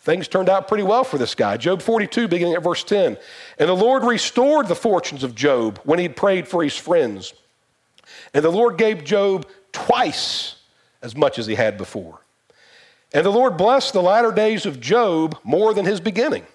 things 0.00 0.28
turned 0.28 0.48
out 0.48 0.66
pretty 0.66 0.84
well 0.84 1.04
for 1.04 1.18
this 1.18 1.34
guy. 1.34 1.58
Job 1.58 1.82
42, 1.82 2.26
beginning 2.26 2.54
at 2.54 2.62
verse 2.62 2.84
10. 2.84 3.18
And 3.58 3.68
the 3.68 3.74
Lord 3.74 4.02
restored 4.02 4.68
the 4.68 4.74
fortunes 4.74 5.24
of 5.24 5.34
Job 5.34 5.78
when 5.84 5.98
he'd 5.98 6.16
prayed 6.16 6.48
for 6.48 6.64
his 6.64 6.76
friends. 6.78 7.34
And 8.34 8.44
the 8.44 8.50
Lord 8.50 8.78
gave 8.78 9.04
Job 9.04 9.46
twice 9.72 10.56
as 11.02 11.16
much 11.16 11.38
as 11.38 11.46
he 11.46 11.54
had 11.54 11.76
before. 11.76 12.20
And 13.12 13.26
the 13.26 13.30
Lord 13.30 13.56
blessed 13.56 13.92
the 13.92 14.02
latter 14.02 14.32
days 14.32 14.64
of 14.64 14.80
Job 14.80 15.38
more 15.44 15.74
than 15.74 15.84
his 15.84 16.00
beginning. 16.00 16.46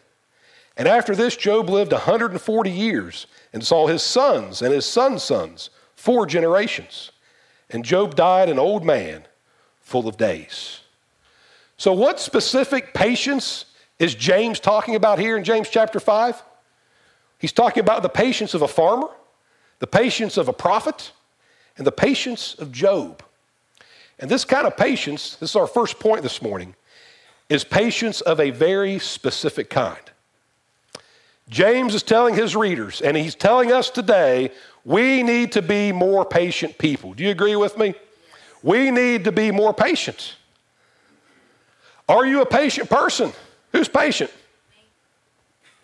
And 0.76 0.88
after 0.88 1.16
this, 1.16 1.36
Job 1.36 1.70
lived 1.70 1.92
140 1.92 2.70
years 2.70 3.28
and 3.54 3.64
saw 3.64 3.88
his 3.88 4.04
sons 4.04 4.62
and 4.62 4.74
his 4.74 4.86
sons' 4.86 5.24
sons, 5.24 5.70
four 5.96 6.26
generations. 6.26 7.12
And 7.70 7.84
Job 7.84 8.16
died 8.16 8.50
an 8.50 8.60
old 8.60 8.86
man, 8.86 9.26
full 9.82 10.08
of 10.08 10.18
days. 10.18 10.82
So, 11.78 11.94
what 11.94 12.20
specific 12.20 12.94
patience 12.94 13.66
is 14.00 14.16
James 14.16 14.60
talking 14.60 14.96
about 14.96 15.20
here 15.20 15.38
in 15.38 15.44
James 15.44 15.70
chapter 15.70 16.00
5? 16.00 16.42
He's 17.40 17.52
talking 17.52 17.82
about 17.82 18.02
the 18.02 18.10
patience 18.10 18.54
of 18.54 18.62
a 18.62 18.68
farmer, 18.68 19.10
the 19.80 19.88
patience 19.88 20.38
of 20.38 20.48
a 20.48 20.54
prophet, 20.54 21.12
and 21.78 21.86
the 21.86 21.92
patience 21.92 22.56
of 22.56 22.72
Job. 22.72 23.24
And 24.20 24.30
this 24.30 24.44
kind 24.44 24.66
of 24.66 24.76
patience, 24.76 25.36
this 25.36 25.52
is 25.52 25.56
our 25.56 25.68
first 25.68 26.00
point 26.00 26.24
this 26.24 26.42
morning, 26.42 26.76
is 27.50 27.64
patience 27.64 28.22
of 28.22 28.40
a 28.40 28.50
very 28.50 29.00
specific 29.00 29.70
kind. 29.70 30.00
James 31.50 31.96
is 31.96 32.04
telling 32.04 32.36
his 32.36 32.56
readers, 32.56 33.00
and 33.00 33.16
he's 33.16 33.36
telling 33.36 33.72
us 33.72 33.90
today, 33.90 34.52
we 34.84 35.24
need 35.24 35.52
to 35.54 35.62
be 35.62 35.92
more 35.92 36.26
patient 36.26 36.78
people. 36.78 37.14
Do 37.14 37.24
you 37.24 37.30
agree 37.30 37.56
with 37.56 37.78
me? 37.78 37.94
We 38.64 38.92
need 38.92 39.24
to 39.26 39.32
be 39.32 39.52
more 39.52 39.74
patient. 39.74 40.36
Are 42.10 42.26
you 42.26 42.42
a 42.42 42.46
patient 42.46 42.90
person? 42.90 43.32
Who's 43.72 43.88
patient? 43.88 44.32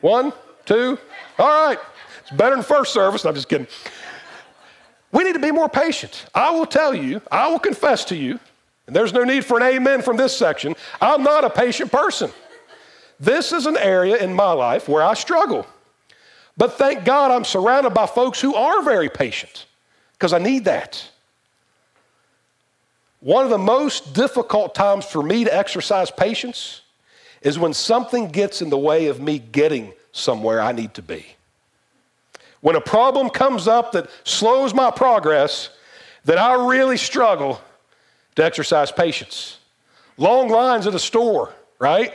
One, 0.02 0.34
two, 0.66 0.98
all 1.38 1.68
right. 1.68 1.80
It's 2.22 2.32
better 2.32 2.56
than 2.56 2.64
first 2.64 2.94
service. 2.94 3.26
I'm 3.26 3.36
just 3.36 3.48
kidding. 3.48 3.68
We 5.14 5.24
need 5.24 5.34
to 5.34 5.40
be 5.40 5.52
more 5.52 5.70
patient. 5.70 6.26
I 6.34 6.50
will 6.50 6.66
tell 6.66 6.94
you, 6.94 7.22
I 7.32 7.48
will 7.48 7.60
confess 7.60 8.04
to 8.06 8.16
you, 8.16 8.40
and 8.88 8.96
there's 8.96 9.14
no 9.14 9.24
need 9.24 9.46
for 9.46 9.58
an 9.58 9.64
amen 9.64 10.02
from 10.02 10.18
this 10.18 10.36
section, 10.36 10.76
I'm 11.00 11.24
not 11.24 11.46
a 11.46 11.50
patient 11.50 11.92
person. 11.92 12.32
This 13.20 13.54
is 13.54 13.68
an 13.68 13.78
area 13.78 14.18
in 14.18 14.34
my 14.34 14.52
life 14.52 14.90
where 14.90 15.04
I 15.04 15.14
struggle. 15.14 15.68
But 16.58 16.74
thank 16.74 17.06
God 17.06 17.32
I'm 17.32 17.46
surrounded 17.46 17.92
by 17.92 18.08
folks 18.08 18.42
who 18.42 18.56
are 18.56 18.82
very 18.84 19.08
patient 19.08 19.68
because 20.14 20.34
I 20.34 20.40
need 20.40 20.66
that. 20.66 21.10
One 23.20 23.46
of 23.46 23.52
the 23.52 23.58
most 23.58 24.14
difficult 24.14 24.76
times 24.76 25.06
for 25.06 25.24
me 25.24 25.46
to 25.46 25.56
exercise 25.56 26.12
patience 26.12 26.82
is 27.42 27.58
when 27.58 27.74
something 27.74 28.30
gets 28.30 28.62
in 28.62 28.70
the 28.70 28.78
way 28.78 29.08
of 29.08 29.22
me 29.22 29.40
getting 29.40 29.94
somewhere 30.12 30.60
I 30.60 30.72
need 30.72 30.94
to 30.96 31.02
be. 31.02 31.26
When 32.64 32.78
a 32.78 32.82
problem 32.82 33.30
comes 33.30 33.68
up 33.68 33.92
that 33.92 34.10
slows 34.24 34.74
my 34.74 34.90
progress, 34.90 35.70
that 36.24 36.38
I 36.38 36.54
really 36.66 36.96
struggle 36.96 37.60
to 38.38 38.46
exercise 38.46 38.90
patience. 38.90 39.60
Long 40.16 40.48
lines 40.48 40.88
at 40.88 40.96
a 40.96 41.00
store, 41.00 41.54
right? 41.78 42.14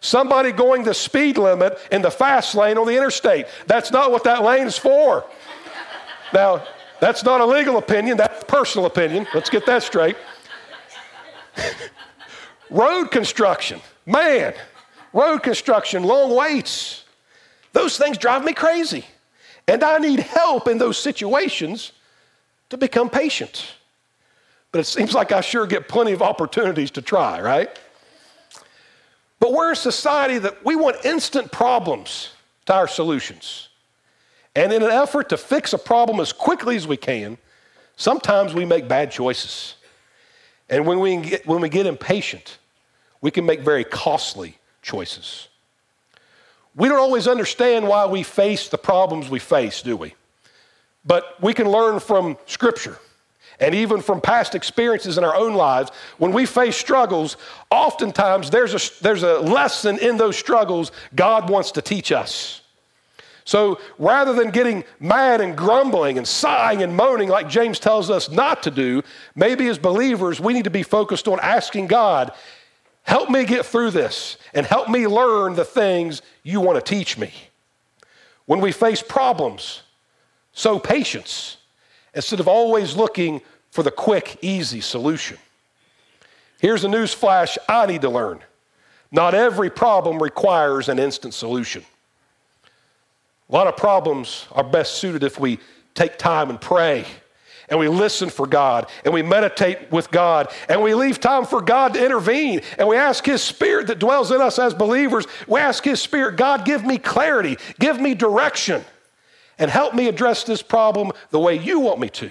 Somebody 0.00 0.52
going 0.52 0.84
the 0.84 0.92
speed 0.92 1.38
limit 1.38 1.78
in 1.90 2.02
the 2.02 2.10
fast 2.10 2.54
lane 2.54 2.76
on 2.76 2.86
the 2.86 2.94
interstate. 2.94 3.46
That's 3.66 3.90
not 3.90 4.12
what 4.12 4.22
that 4.24 4.42
lane 4.42 4.66
is 4.66 4.76
for. 4.76 5.24
now, 6.34 6.62
that's 7.00 7.24
not 7.24 7.40
a 7.40 7.46
legal 7.46 7.78
opinion, 7.78 8.18
that's 8.18 8.44
personal 8.44 8.84
opinion. 8.84 9.26
Let's 9.32 9.48
get 9.48 9.64
that 9.64 9.82
straight. 9.82 10.18
road 12.70 13.06
construction, 13.06 13.80
man, 14.04 14.52
road 15.14 15.42
construction, 15.42 16.02
long 16.02 16.36
waits. 16.36 17.04
Those 17.72 17.96
things 17.96 18.18
drive 18.18 18.44
me 18.44 18.52
crazy. 18.52 19.06
And 19.70 19.84
I 19.84 19.98
need 19.98 20.18
help 20.18 20.66
in 20.66 20.78
those 20.78 20.98
situations 20.98 21.92
to 22.70 22.76
become 22.76 23.08
patient. 23.08 23.66
But 24.72 24.80
it 24.80 24.84
seems 24.84 25.14
like 25.14 25.30
I 25.30 25.42
sure 25.42 25.64
get 25.64 25.86
plenty 25.86 26.10
of 26.10 26.22
opportunities 26.22 26.90
to 26.92 27.02
try, 27.02 27.40
right? 27.40 27.70
But 29.38 29.52
we're 29.52 29.70
a 29.70 29.76
society 29.76 30.38
that 30.38 30.64
we 30.64 30.74
want 30.74 31.04
instant 31.04 31.52
problems 31.52 32.30
to 32.66 32.74
our 32.74 32.88
solutions. 32.88 33.68
And 34.56 34.72
in 34.72 34.82
an 34.82 34.90
effort 34.90 35.28
to 35.28 35.36
fix 35.36 35.72
a 35.72 35.78
problem 35.78 36.18
as 36.18 36.32
quickly 36.32 36.74
as 36.74 36.88
we 36.88 36.96
can, 36.96 37.38
sometimes 37.94 38.52
we 38.52 38.64
make 38.64 38.88
bad 38.88 39.12
choices. 39.12 39.76
And 40.68 40.84
when 40.84 40.98
we 40.98 41.16
get, 41.18 41.46
when 41.46 41.60
we 41.60 41.68
get 41.68 41.86
impatient, 41.86 42.58
we 43.20 43.30
can 43.30 43.46
make 43.46 43.60
very 43.60 43.84
costly 43.84 44.58
choices. 44.82 45.46
We 46.74 46.88
don't 46.88 46.98
always 46.98 47.26
understand 47.26 47.86
why 47.86 48.06
we 48.06 48.22
face 48.22 48.68
the 48.68 48.78
problems 48.78 49.28
we 49.28 49.38
face, 49.38 49.82
do 49.82 49.96
we? 49.96 50.14
But 51.04 51.40
we 51.40 51.54
can 51.54 51.68
learn 51.68 52.00
from 52.00 52.36
Scripture 52.46 52.98
and 53.58 53.74
even 53.74 54.00
from 54.00 54.20
past 54.20 54.54
experiences 54.54 55.18
in 55.18 55.24
our 55.24 55.34
own 55.34 55.54
lives. 55.54 55.90
When 56.18 56.32
we 56.32 56.46
face 56.46 56.76
struggles, 56.76 57.36
oftentimes 57.70 58.50
there's 58.50 58.74
a, 58.74 59.02
there's 59.02 59.22
a 59.22 59.38
lesson 59.40 59.98
in 59.98 60.16
those 60.16 60.36
struggles 60.36 60.92
God 61.14 61.50
wants 61.50 61.72
to 61.72 61.82
teach 61.82 62.10
us. 62.10 62.62
So 63.44 63.80
rather 63.98 64.32
than 64.32 64.50
getting 64.50 64.84
mad 65.00 65.40
and 65.40 65.56
grumbling 65.56 66.18
and 66.18 66.28
sighing 66.28 66.82
and 66.82 66.96
moaning 66.96 67.28
like 67.28 67.48
James 67.48 67.78
tells 67.78 68.08
us 68.08 68.30
not 68.30 68.62
to 68.62 68.70
do, 68.70 69.02
maybe 69.34 69.66
as 69.66 69.78
believers, 69.78 70.40
we 70.40 70.52
need 70.52 70.64
to 70.64 70.70
be 70.70 70.82
focused 70.82 71.26
on 71.26 71.40
asking 71.40 71.88
God, 71.88 72.32
Help 73.02 73.30
me 73.30 73.44
get 73.44 73.66
through 73.66 73.90
this 73.90 74.36
and 74.54 74.64
help 74.64 74.88
me 74.88 75.06
learn 75.06 75.54
the 75.54 75.64
things 75.64 76.22
you 76.42 76.60
want 76.60 76.84
to 76.84 76.94
teach 76.94 77.18
me. 77.18 77.32
When 78.46 78.60
we 78.60 78.72
face 78.72 79.02
problems, 79.02 79.82
sow 80.52 80.78
patience 80.78 81.56
instead 82.14 82.40
of 82.40 82.48
always 82.48 82.96
looking 82.96 83.40
for 83.70 83.82
the 83.82 83.90
quick, 83.90 84.38
easy 84.42 84.80
solution. 84.80 85.38
Here's 86.60 86.84
a 86.84 86.88
news 86.88 87.14
flash 87.14 87.56
I 87.68 87.86
need 87.86 88.02
to 88.02 88.10
learn. 88.10 88.40
Not 89.12 89.34
every 89.34 89.70
problem 89.70 90.22
requires 90.22 90.88
an 90.88 90.98
instant 90.98 91.34
solution. 91.34 91.84
A 93.48 93.52
lot 93.52 93.66
of 93.66 93.76
problems 93.76 94.46
are 94.52 94.62
best 94.62 94.94
suited 94.96 95.24
if 95.24 95.40
we 95.40 95.58
take 95.94 96.18
time 96.18 96.50
and 96.50 96.60
pray 96.60 97.06
and 97.70 97.78
we 97.78 97.88
listen 97.88 98.28
for 98.28 98.46
God 98.46 98.88
and 99.04 99.14
we 99.14 99.22
meditate 99.22 99.90
with 99.90 100.10
God 100.10 100.52
and 100.68 100.82
we 100.82 100.92
leave 100.94 101.20
time 101.20 101.46
for 101.46 101.62
God 101.62 101.94
to 101.94 102.04
intervene 102.04 102.60
and 102.78 102.88
we 102.88 102.96
ask 102.96 103.24
His 103.24 103.42
Spirit 103.42 103.86
that 103.86 104.00
dwells 104.00 104.32
in 104.32 104.40
us 104.40 104.58
as 104.58 104.74
believers, 104.74 105.26
we 105.46 105.60
ask 105.60 105.84
His 105.84 106.02
Spirit, 106.02 106.36
God, 106.36 106.64
give 106.64 106.84
me 106.84 106.98
clarity, 106.98 107.56
give 107.78 108.00
me 108.00 108.14
direction, 108.14 108.84
and 109.58 109.70
help 109.70 109.94
me 109.94 110.08
address 110.08 110.44
this 110.44 110.62
problem 110.62 111.12
the 111.30 111.40
way 111.40 111.56
you 111.56 111.80
want 111.80 112.00
me 112.00 112.08
to, 112.08 112.30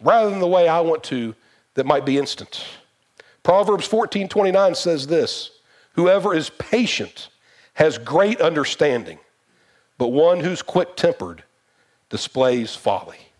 rather 0.00 0.30
than 0.30 0.40
the 0.40 0.48
way 0.48 0.66
I 0.66 0.80
want 0.80 1.04
to 1.04 1.34
that 1.74 1.86
might 1.86 2.06
be 2.06 2.18
instant. 2.18 2.64
Proverbs 3.42 3.86
14 3.86 4.28
29 4.28 4.74
says 4.74 5.06
this 5.06 5.50
Whoever 5.94 6.34
is 6.34 6.50
patient 6.50 7.28
has 7.74 7.98
great 7.98 8.40
understanding, 8.40 9.18
but 9.98 10.08
one 10.08 10.40
who's 10.40 10.62
quick 10.62 10.96
tempered 10.96 11.44
displays 12.08 12.74
folly. 12.74 13.31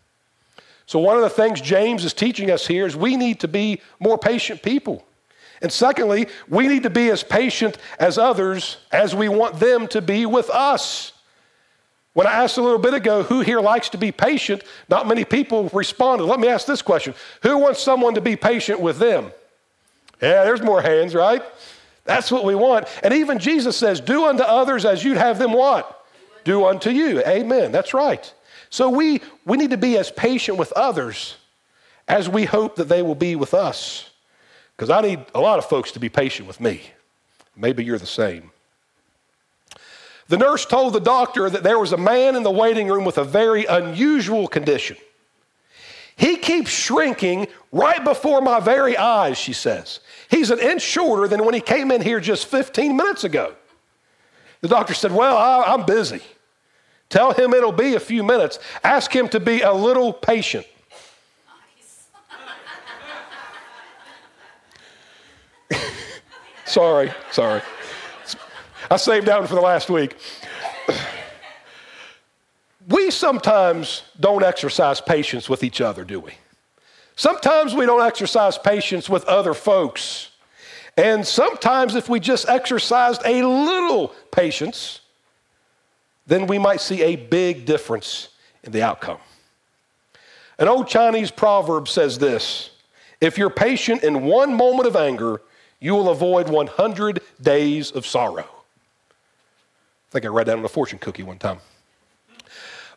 So, 0.86 0.98
one 0.98 1.16
of 1.16 1.22
the 1.22 1.30
things 1.30 1.60
James 1.60 2.04
is 2.04 2.12
teaching 2.12 2.50
us 2.50 2.66
here 2.66 2.86
is 2.86 2.96
we 2.96 3.16
need 3.16 3.40
to 3.40 3.48
be 3.48 3.80
more 4.00 4.18
patient 4.18 4.62
people. 4.62 5.04
And 5.60 5.72
secondly, 5.72 6.26
we 6.48 6.66
need 6.66 6.82
to 6.82 6.90
be 6.90 7.08
as 7.10 7.22
patient 7.22 7.78
as 7.98 8.18
others 8.18 8.78
as 8.90 9.14
we 9.14 9.28
want 9.28 9.60
them 9.60 9.86
to 9.88 10.02
be 10.02 10.26
with 10.26 10.50
us. 10.50 11.12
When 12.14 12.26
I 12.26 12.42
asked 12.42 12.58
a 12.58 12.62
little 12.62 12.78
bit 12.78 12.94
ago 12.94 13.22
who 13.22 13.40
here 13.40 13.60
likes 13.60 13.88
to 13.90 13.98
be 13.98 14.12
patient, 14.12 14.64
not 14.88 15.06
many 15.06 15.24
people 15.24 15.70
responded. 15.72 16.24
Let 16.24 16.40
me 16.40 16.48
ask 16.48 16.66
this 16.66 16.82
question 16.82 17.14
Who 17.42 17.58
wants 17.58 17.80
someone 17.80 18.14
to 18.14 18.20
be 18.20 18.36
patient 18.36 18.80
with 18.80 18.98
them? 18.98 19.32
Yeah, 20.20 20.44
there's 20.44 20.62
more 20.62 20.82
hands, 20.82 21.14
right? 21.14 21.42
That's 22.04 22.30
what 22.30 22.44
we 22.44 22.54
want. 22.54 22.86
And 23.02 23.14
even 23.14 23.38
Jesus 23.38 23.76
says, 23.76 24.00
Do 24.00 24.26
unto 24.26 24.42
others 24.42 24.84
as 24.84 25.04
you'd 25.04 25.16
have 25.16 25.38
them 25.38 25.52
what? 25.52 26.04
Do 26.44 26.66
unto 26.66 26.90
you. 26.90 27.22
Amen. 27.24 27.72
That's 27.72 27.94
right. 27.94 28.32
So 28.72 28.88
we, 28.88 29.20
we 29.44 29.58
need 29.58 29.72
to 29.72 29.76
be 29.76 29.98
as 29.98 30.10
patient 30.10 30.56
with 30.56 30.72
others 30.72 31.36
as 32.08 32.26
we 32.26 32.46
hope 32.46 32.76
that 32.76 32.88
they 32.88 33.02
will 33.02 33.14
be 33.14 33.36
with 33.36 33.52
us. 33.52 34.08
Because 34.74 34.88
I 34.88 35.02
need 35.02 35.26
a 35.34 35.40
lot 35.40 35.58
of 35.58 35.66
folks 35.66 35.92
to 35.92 36.00
be 36.00 36.08
patient 36.08 36.48
with 36.48 36.58
me. 36.58 36.80
Maybe 37.54 37.84
you're 37.84 37.98
the 37.98 38.06
same. 38.06 38.50
The 40.28 40.38
nurse 40.38 40.64
told 40.64 40.94
the 40.94 41.00
doctor 41.00 41.50
that 41.50 41.62
there 41.62 41.78
was 41.78 41.92
a 41.92 41.98
man 41.98 42.34
in 42.34 42.44
the 42.44 42.50
waiting 42.50 42.88
room 42.88 43.04
with 43.04 43.18
a 43.18 43.24
very 43.24 43.66
unusual 43.66 44.48
condition. 44.48 44.96
He 46.16 46.36
keeps 46.36 46.70
shrinking 46.70 47.48
right 47.72 48.02
before 48.02 48.40
my 48.40 48.58
very 48.58 48.96
eyes, 48.96 49.36
she 49.36 49.52
says. 49.52 50.00
He's 50.30 50.50
an 50.50 50.60
inch 50.60 50.80
shorter 50.80 51.28
than 51.28 51.44
when 51.44 51.52
he 51.52 51.60
came 51.60 51.90
in 51.90 52.00
here 52.00 52.20
just 52.20 52.46
15 52.46 52.96
minutes 52.96 53.24
ago. 53.24 53.54
The 54.62 54.68
doctor 54.68 54.94
said, 54.94 55.12
Well, 55.12 55.36
I, 55.36 55.74
am 55.74 55.84
busy. 55.84 56.22
Tell 57.12 57.32
him 57.34 57.52
it'll 57.52 57.72
be 57.72 57.94
a 57.94 58.00
few 58.00 58.22
minutes. 58.22 58.58
Ask 58.82 59.14
him 59.14 59.28
to 59.28 59.38
be 59.38 59.60
a 59.60 59.70
little 59.70 60.14
patient. 60.14 60.66
Sorry, 66.64 67.12
sorry. 67.30 67.60
I 68.90 68.96
saved 68.96 69.26
that 69.26 69.38
one 69.38 69.46
for 69.46 69.56
the 69.56 69.60
last 69.60 69.90
week. 69.90 70.16
we 72.88 73.10
sometimes 73.10 74.04
don't 74.18 74.42
exercise 74.42 75.02
patience 75.02 75.50
with 75.50 75.62
each 75.62 75.82
other, 75.82 76.04
do 76.04 76.18
we? 76.18 76.32
Sometimes 77.14 77.74
we 77.74 77.84
don't 77.84 78.02
exercise 78.02 78.56
patience 78.56 79.10
with 79.10 79.26
other 79.26 79.52
folks. 79.52 80.30
And 80.96 81.26
sometimes, 81.26 81.94
if 81.94 82.08
we 82.08 82.20
just 82.20 82.48
exercised 82.48 83.20
a 83.26 83.42
little 83.42 84.14
patience, 84.30 85.01
then 86.26 86.46
we 86.46 86.58
might 86.58 86.80
see 86.80 87.02
a 87.02 87.16
big 87.16 87.64
difference 87.64 88.28
in 88.62 88.72
the 88.72 88.82
outcome. 88.82 89.18
An 90.58 90.68
old 90.68 90.88
Chinese 90.88 91.30
proverb 91.30 91.88
says 91.88 92.18
this 92.18 92.70
If 93.20 93.38
you're 93.38 93.50
patient 93.50 94.02
in 94.02 94.24
one 94.24 94.54
moment 94.54 94.86
of 94.86 94.96
anger, 94.96 95.40
you 95.80 95.94
will 95.94 96.10
avoid 96.10 96.48
100 96.48 97.20
days 97.40 97.90
of 97.90 98.06
sorrow. 98.06 98.44
I 98.44 100.10
think 100.12 100.24
I 100.24 100.28
read 100.28 100.46
that 100.46 100.58
on 100.58 100.64
a 100.64 100.68
fortune 100.68 100.98
cookie 100.98 101.22
one 101.22 101.38
time. 101.38 101.58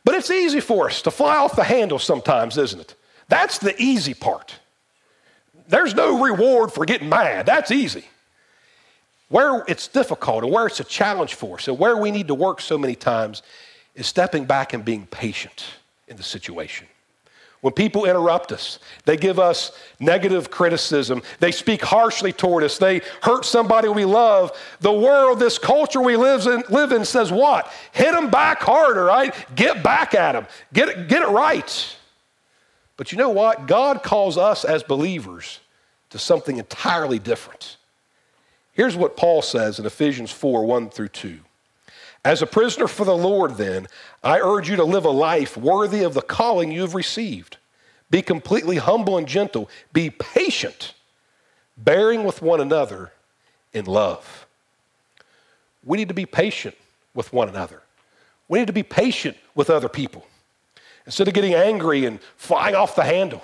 But 0.03 0.15
it's 0.15 0.29
easy 0.29 0.59
for 0.59 0.87
us 0.87 1.01
to 1.01 1.11
fly 1.11 1.37
off 1.37 1.55
the 1.55 1.63
handle 1.63 1.97
sometimes, 1.97 2.57
isn't 2.57 2.79
it? 2.79 2.95
That's 3.27 3.57
the 3.57 3.73
easy 3.81 4.13
part. 4.13 4.59
There's 5.67 5.95
no 5.95 6.23
reward 6.23 6.71
for 6.71 6.85
getting 6.85 7.09
mad. 7.09 7.47
That's 7.47 7.71
easy. 7.71 8.05
Where 9.29 9.63
it's 9.67 9.87
difficult 9.87 10.43
and 10.43 10.53
where 10.53 10.67
it's 10.67 10.79
a 10.79 10.83
challenge 10.83 11.33
for 11.33 11.57
us 11.57 11.67
and 11.67 11.79
where 11.79 11.97
we 11.97 12.11
need 12.11 12.27
to 12.27 12.35
work 12.35 12.61
so 12.61 12.77
many 12.77 12.95
times 12.95 13.41
is 13.95 14.07
stepping 14.07 14.45
back 14.45 14.73
and 14.73 14.85
being 14.85 15.07
patient 15.07 15.65
in 16.07 16.17
the 16.17 16.23
situation. 16.23 16.87
When 17.61 17.73
people 17.73 18.05
interrupt 18.05 18.51
us, 18.51 18.77
they 19.05 19.17
give 19.17 19.39
us 19.39 19.71
negative 19.99 20.51
criticism, 20.51 21.23
they 21.39 21.51
speak 21.51 21.81
harshly 21.81 22.31
toward 22.31 22.63
us, 22.63 22.77
they 22.77 23.01
hurt 23.23 23.43
somebody 23.43 23.87
we 23.87 24.05
love. 24.05 24.51
The 24.81 24.91
world, 24.91 25.39
this 25.39 25.57
culture 25.57 25.99
we 25.99 26.15
live 26.15 26.45
in, 26.45 26.63
live 26.69 26.91
in 26.91 27.03
says 27.05 27.31
what? 27.31 27.71
Hit 27.91 28.11
them 28.11 28.29
back 28.29 28.61
harder, 28.61 29.05
right? 29.05 29.33
Get 29.55 29.81
back 29.81 30.13
at 30.13 30.33
them, 30.33 30.45
get 30.73 31.07
get 31.07 31.23
it 31.23 31.29
right. 31.29 31.97
But 32.97 33.11
you 33.11 33.17
know 33.17 33.29
what? 33.29 33.65
God 33.65 34.03
calls 34.03 34.37
us 34.37 34.63
as 34.63 34.83
believers 34.83 35.59
to 36.11 36.19
something 36.19 36.57
entirely 36.57 37.17
different. 37.17 37.74
Here's 38.75 38.97
what 38.97 39.15
Paul 39.15 39.41
says 39.41 39.79
in 39.79 39.85
Ephesians 39.85 40.31
4 40.31 40.65
1 40.65 40.89
through 40.89 41.07
2. 41.07 41.39
As 42.25 42.41
a 42.41 42.47
prisoner 42.47 42.87
for 42.87 43.05
the 43.05 43.15
Lord, 43.15 43.55
then, 43.55 43.87
I 44.21 44.41
urge 44.41 44.69
you 44.69 44.75
to 44.75 44.83
live 44.83 45.05
a 45.05 45.09
life 45.09 45.55
worthy 45.55 46.03
of 46.03 46.13
the 46.13 46.21
calling 46.21 46.71
you 46.71 46.81
have 46.81 46.93
received. 46.93 47.57
Be 48.09 48.21
completely 48.21 48.75
humble 48.75 49.17
and 49.17 49.27
gentle. 49.27 49.69
Be 49.93 50.09
patient, 50.09 50.93
bearing 51.77 52.25
with 52.25 52.41
one 52.41 52.59
another 52.59 53.13
in 53.71 53.85
love. 53.85 54.45
We 55.85 55.97
need 55.97 56.09
to 56.09 56.13
be 56.13 56.25
patient 56.25 56.75
with 57.13 57.31
one 57.31 57.47
another. 57.47 57.81
We 58.49 58.59
need 58.59 58.67
to 58.67 58.73
be 58.73 58.83
patient 58.83 59.37
with 59.55 59.69
other 59.69 59.87
people. 59.87 60.27
Instead 61.05 61.29
of 61.29 61.33
getting 61.33 61.53
angry 61.53 62.05
and 62.05 62.19
flying 62.35 62.75
off 62.75 62.95
the 62.95 63.03
handle, 63.03 63.43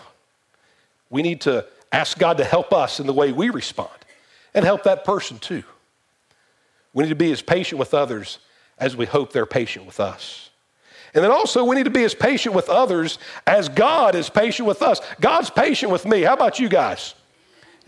we 1.10 1.22
need 1.22 1.40
to 1.42 1.66
ask 1.92 2.18
God 2.18 2.38
to 2.38 2.44
help 2.44 2.74
us 2.74 3.00
in 3.00 3.08
the 3.08 3.14
way 3.14 3.32
we 3.32 3.50
respond 3.50 4.01
and 4.54 4.66
help 4.66 4.84
that 4.84 5.04
person 5.04 5.40
too. 5.40 5.64
We 6.94 7.04
need 7.04 7.10
to 7.10 7.16
be 7.16 7.32
as 7.32 7.42
patient 7.42 7.80
with 7.80 7.94
others 7.94 8.40
as 8.78 8.98
we 8.98 9.06
hope 9.06 9.32
they're 9.32 9.46
patient 9.46 9.86
with 9.86 10.00
us. 10.00 10.50
And 11.14 11.24
then 11.24 11.32
also, 11.32 11.64
we 11.64 11.76
need 11.76 11.84
to 11.86 11.92
be 11.92 12.04
as 12.04 12.16
patient 12.16 12.56
with 12.56 12.70
others 12.70 13.20
as 13.46 13.68
God 13.70 14.16
is 14.16 14.30
patient 14.30 14.68
with 14.68 14.82
us. 14.82 15.02
God's 15.20 15.50
patient 15.50 15.92
with 15.92 16.06
me. 16.06 16.22
How 16.22 16.34
about 16.34 16.60
you 16.60 16.70
guys? 16.70 17.16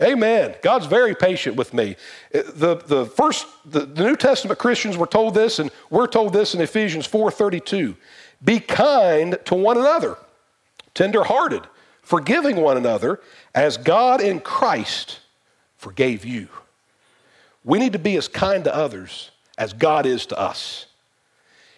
Amen. 0.02 0.54
God's 0.60 0.86
very 0.86 1.14
patient 1.14 1.56
with 1.56 1.72
me. 1.72 1.96
Uh, 2.34 2.42
the, 2.54 2.76
the 2.76 3.06
first, 3.06 3.46
the, 3.64 3.80
the 3.80 4.04
New 4.04 4.16
Testament 4.16 4.58
Christians 4.58 4.96
were 4.96 5.06
told 5.06 5.34
this, 5.34 5.58
and 5.58 5.70
we're 5.88 6.06
told 6.06 6.32
this 6.32 6.54
in 6.54 6.60
Ephesians 6.60 7.08
4.32. 7.08 7.96
Be 8.44 8.60
kind 8.60 9.38
to 9.46 9.54
one 9.54 9.78
another, 9.78 10.18
tenderhearted, 10.94 11.62
forgiving 12.02 12.56
one 12.56 12.76
another, 12.76 13.20
as 13.54 13.76
God 13.76 14.20
in 14.20 14.40
Christ 14.40 15.20
forgave 15.84 16.24
you. 16.24 16.48
We 17.62 17.78
need 17.78 17.92
to 17.92 17.98
be 17.98 18.16
as 18.16 18.26
kind 18.26 18.64
to 18.64 18.74
others 18.74 19.30
as 19.58 19.74
God 19.74 20.06
is 20.06 20.24
to 20.26 20.38
us. 20.38 20.86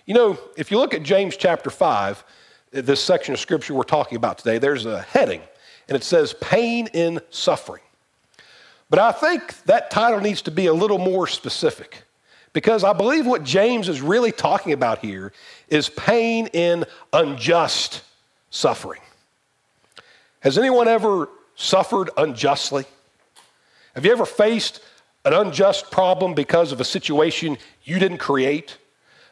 You 0.04 0.14
know, 0.14 0.38
if 0.56 0.70
you 0.70 0.78
look 0.78 0.94
at 0.94 1.02
James 1.02 1.36
chapter 1.36 1.70
5, 1.70 2.22
this 2.70 3.02
section 3.02 3.34
of 3.34 3.40
scripture 3.40 3.74
we're 3.74 3.82
talking 3.82 4.14
about 4.14 4.38
today, 4.38 4.58
there's 4.58 4.86
a 4.86 5.02
heading, 5.02 5.40
and 5.88 5.96
it 5.96 6.04
says 6.04 6.34
pain 6.40 6.86
in 6.92 7.18
suffering. 7.30 7.82
But 8.88 9.00
I 9.00 9.10
think 9.10 9.60
that 9.64 9.90
title 9.90 10.20
needs 10.20 10.42
to 10.42 10.52
be 10.52 10.66
a 10.66 10.72
little 10.72 10.98
more 10.98 11.26
specific 11.26 12.04
because 12.52 12.84
I 12.84 12.92
believe 12.92 13.26
what 13.26 13.42
James 13.42 13.88
is 13.88 14.00
really 14.00 14.30
talking 14.30 14.72
about 14.72 15.00
here 15.00 15.32
is 15.68 15.88
pain 15.88 16.46
in 16.52 16.84
unjust 17.12 18.02
suffering. 18.50 19.00
Has 20.38 20.56
anyone 20.56 20.86
ever 20.86 21.28
suffered 21.56 22.10
unjustly? 22.16 22.84
Have 23.96 24.04
you 24.04 24.12
ever 24.12 24.26
faced 24.26 24.82
an 25.24 25.32
unjust 25.32 25.90
problem 25.90 26.34
because 26.34 26.70
of 26.70 26.82
a 26.82 26.84
situation 26.84 27.56
you 27.82 27.98
didn't 27.98 28.18
create? 28.18 28.76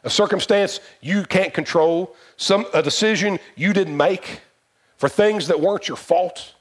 A 0.05 0.11
circumstance 0.11 0.81
you 1.03 1.24
can't 1.24 1.53
control? 1.53 2.16
Some, 2.38 2.64
a 2.72 2.83
decision 2.83 3.38
you 3.57 3.74
didn't 3.74 3.94
make 3.94 4.40
for 4.96 5.11
things 5.11 5.48
that 5.48 5.61
weren't 5.61 5.87
your 5.87 5.98
fault? 5.98 6.55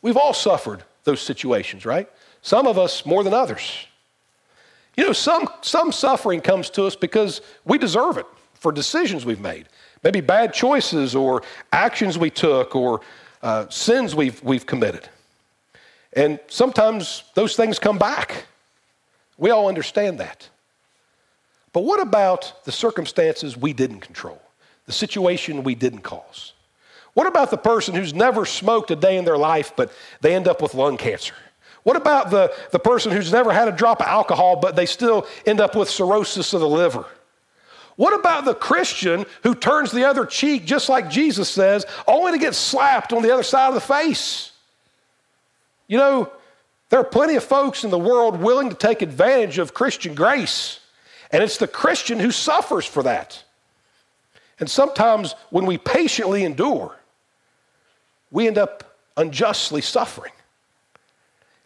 We've 0.00 0.16
all 0.16 0.32
suffered 0.32 0.84
those 1.04 1.20
situations, 1.20 1.84
right? 1.84 2.08
Some 2.40 2.66
of 2.66 2.78
us 2.78 3.04
more 3.04 3.22
than 3.22 3.34
others. 3.34 3.86
You 4.96 5.04
know, 5.04 5.12
some, 5.12 5.48
some 5.60 5.92
suffering 5.92 6.40
comes 6.40 6.70
to 6.70 6.84
us 6.84 6.96
because 6.96 7.42
we 7.66 7.76
deserve 7.76 8.16
it 8.16 8.26
for 8.54 8.72
decisions 8.72 9.26
we've 9.26 9.38
made. 9.38 9.68
Maybe 10.02 10.22
bad 10.22 10.54
choices 10.54 11.14
or 11.14 11.42
actions 11.72 12.16
we 12.16 12.30
took 12.30 12.74
or 12.74 13.02
uh, 13.42 13.68
sins 13.68 14.14
we've, 14.14 14.42
we've 14.42 14.64
committed. 14.64 15.10
And 16.14 16.38
sometimes 16.48 17.24
those 17.34 17.56
things 17.56 17.78
come 17.78 17.98
back. 17.98 18.46
We 19.38 19.50
all 19.50 19.68
understand 19.68 20.20
that. 20.20 20.48
But 21.72 21.84
what 21.84 22.00
about 22.00 22.64
the 22.64 22.72
circumstances 22.72 23.56
we 23.56 23.72
didn't 23.72 24.00
control, 24.00 24.40
the 24.86 24.92
situation 24.92 25.64
we 25.64 25.74
didn't 25.74 26.02
cause? 26.02 26.52
What 27.14 27.26
about 27.26 27.50
the 27.50 27.58
person 27.58 27.94
who's 27.94 28.14
never 28.14 28.44
smoked 28.44 28.90
a 28.90 28.96
day 28.96 29.16
in 29.16 29.24
their 29.24 29.38
life, 29.38 29.72
but 29.76 29.92
they 30.20 30.34
end 30.34 30.48
up 30.48 30.62
with 30.62 30.74
lung 30.74 30.96
cancer? 30.96 31.34
What 31.82 31.96
about 31.96 32.30
the, 32.30 32.54
the 32.70 32.78
person 32.78 33.10
who's 33.10 33.32
never 33.32 33.52
had 33.52 33.68
a 33.68 33.72
drop 33.72 34.00
of 34.00 34.06
alcohol, 34.06 34.56
but 34.56 34.76
they 34.76 34.86
still 34.86 35.26
end 35.44 35.60
up 35.60 35.74
with 35.74 35.90
cirrhosis 35.90 36.52
of 36.52 36.60
the 36.60 36.68
liver? 36.68 37.06
What 37.96 38.18
about 38.18 38.44
the 38.44 38.54
Christian 38.54 39.26
who 39.42 39.54
turns 39.54 39.92
the 39.92 40.04
other 40.04 40.24
cheek, 40.24 40.64
just 40.64 40.88
like 40.88 41.10
Jesus 41.10 41.50
says, 41.50 41.84
only 42.06 42.32
to 42.32 42.38
get 42.38 42.54
slapped 42.54 43.12
on 43.12 43.22
the 43.22 43.32
other 43.32 43.42
side 43.42 43.68
of 43.68 43.74
the 43.74 43.80
face? 43.80 44.51
You 45.86 45.98
know, 45.98 46.32
there 46.88 47.00
are 47.00 47.04
plenty 47.04 47.36
of 47.36 47.44
folks 47.44 47.84
in 47.84 47.90
the 47.90 47.98
world 47.98 48.40
willing 48.40 48.68
to 48.68 48.74
take 48.74 49.02
advantage 49.02 49.58
of 49.58 49.74
Christian 49.74 50.14
grace, 50.14 50.80
and 51.30 51.42
it's 51.42 51.56
the 51.56 51.66
Christian 51.66 52.18
who 52.18 52.30
suffers 52.30 52.84
for 52.84 53.02
that. 53.02 53.42
And 54.58 54.70
sometimes 54.70 55.34
when 55.50 55.66
we 55.66 55.78
patiently 55.78 56.44
endure, 56.44 56.96
we 58.30 58.46
end 58.46 58.58
up 58.58 58.96
unjustly 59.16 59.80
suffering. 59.80 60.32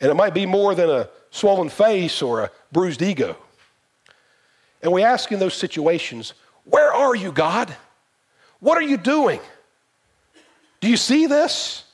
And 0.01 0.11
it 0.11 0.15
might 0.15 0.35
be 0.35 0.47
more 0.47 0.75
than 0.75 0.91
a 0.91 1.09
swollen 1.31 1.69
face 1.69 2.23
or 2.23 2.43
a 2.43 2.51
bruised 2.73 3.03
ego. 3.03 3.37
And 4.83 4.93
we 4.93 5.03
ask 5.03 5.33
in 5.33 5.39
those 5.39 5.55
situations, 5.55 6.35
Where 6.65 6.93
are 6.93 7.15
you, 7.15 7.33
God? 7.33 7.75
What 8.61 8.79
are 8.79 8.83
you 8.83 8.97
doing? 8.97 9.41
Do 10.81 10.89
you 10.89 10.97
see 10.97 11.27
this? 11.27 11.85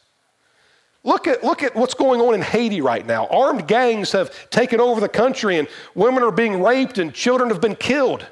Look 1.05 1.27
at, 1.27 1.43
look 1.43 1.63
at 1.63 1.75
what's 1.75 1.95
going 1.95 2.21
on 2.21 2.35
in 2.35 2.43
Haiti 2.43 2.81
right 2.81 3.05
now. 3.05 3.27
Armed 3.27 3.67
gangs 3.67 4.13
have 4.13 4.51
taken 4.51 4.81
over 4.81 5.01
the 5.01 5.09
country, 5.09 5.59
and 5.59 5.67
women 5.95 6.23
are 6.23 6.31
being 6.31 6.63
raped, 6.63 6.99
and 6.99 7.13
children 7.13 7.51
have 7.51 7.61
been 7.61 7.75
killed. 7.75 8.27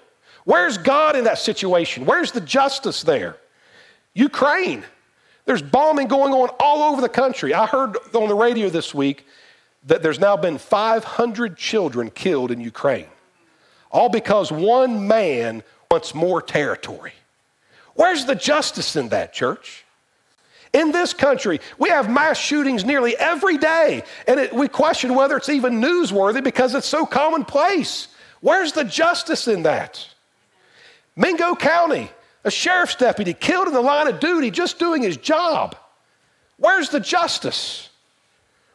Where's 0.44 0.78
God 0.78 1.16
in 1.16 1.24
that 1.24 1.38
situation? 1.38 2.06
Where's 2.06 2.32
the 2.32 2.40
justice 2.40 3.02
there? 3.02 3.36
Ukraine. 4.14 4.84
There's 5.46 5.62
bombing 5.62 6.06
going 6.06 6.32
on 6.32 6.50
all 6.60 6.92
over 6.92 7.00
the 7.00 7.08
country. 7.08 7.54
I 7.54 7.66
heard 7.66 7.96
on 8.14 8.28
the 8.28 8.34
radio 8.34 8.68
this 8.68 8.94
week 8.94 9.26
that 9.86 10.02
there's 10.02 10.20
now 10.20 10.36
been 10.36 10.58
500 10.58 11.56
children 11.56 12.10
killed 12.10 12.50
in 12.50 12.60
Ukraine, 12.60 13.08
all 13.90 14.08
because 14.08 14.52
one 14.52 15.08
man 15.08 15.64
wants 15.90 16.14
more 16.14 16.40
territory. 16.40 17.14
Where's 17.94 18.26
the 18.26 18.34
justice 18.34 18.94
in 18.94 19.08
that, 19.08 19.32
church? 19.32 19.84
In 20.72 20.92
this 20.92 21.12
country, 21.12 21.60
we 21.78 21.88
have 21.88 22.08
mass 22.08 22.38
shootings 22.38 22.84
nearly 22.84 23.16
every 23.16 23.58
day, 23.58 24.04
and 24.28 24.38
it, 24.38 24.52
we 24.52 24.68
question 24.68 25.14
whether 25.14 25.36
it's 25.36 25.48
even 25.48 25.80
newsworthy 25.80 26.42
because 26.42 26.74
it's 26.74 26.86
so 26.86 27.04
commonplace. 27.04 28.08
Where's 28.40 28.72
the 28.72 28.84
justice 28.84 29.48
in 29.48 29.64
that? 29.64 30.06
Mingo 31.16 31.56
County, 31.56 32.10
a 32.44 32.50
sheriff's 32.50 32.94
deputy 32.94 33.34
killed 33.34 33.66
in 33.66 33.74
the 33.74 33.80
line 33.80 34.06
of 34.06 34.20
duty 34.20 34.50
just 34.50 34.78
doing 34.78 35.02
his 35.02 35.16
job. 35.16 35.74
Where's 36.56 36.90
the 36.90 37.00
justice? 37.00 37.88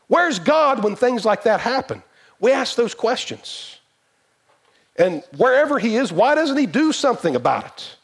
Where's 0.07 0.39
God 0.39 0.83
when 0.83 0.95
things 0.95 1.23
like 1.23 1.43
that 1.43 1.61
happen? 1.61 2.03
We 2.39 2.51
ask 2.51 2.75
those 2.75 2.93
questions. 2.93 3.79
And 4.97 5.23
wherever 5.37 5.79
He 5.79 5.95
is, 5.95 6.11
why 6.11 6.35
doesn't 6.35 6.57
He 6.57 6.65
do 6.65 6.91
something 6.91 7.35
about 7.35 7.65
it? 7.65 7.95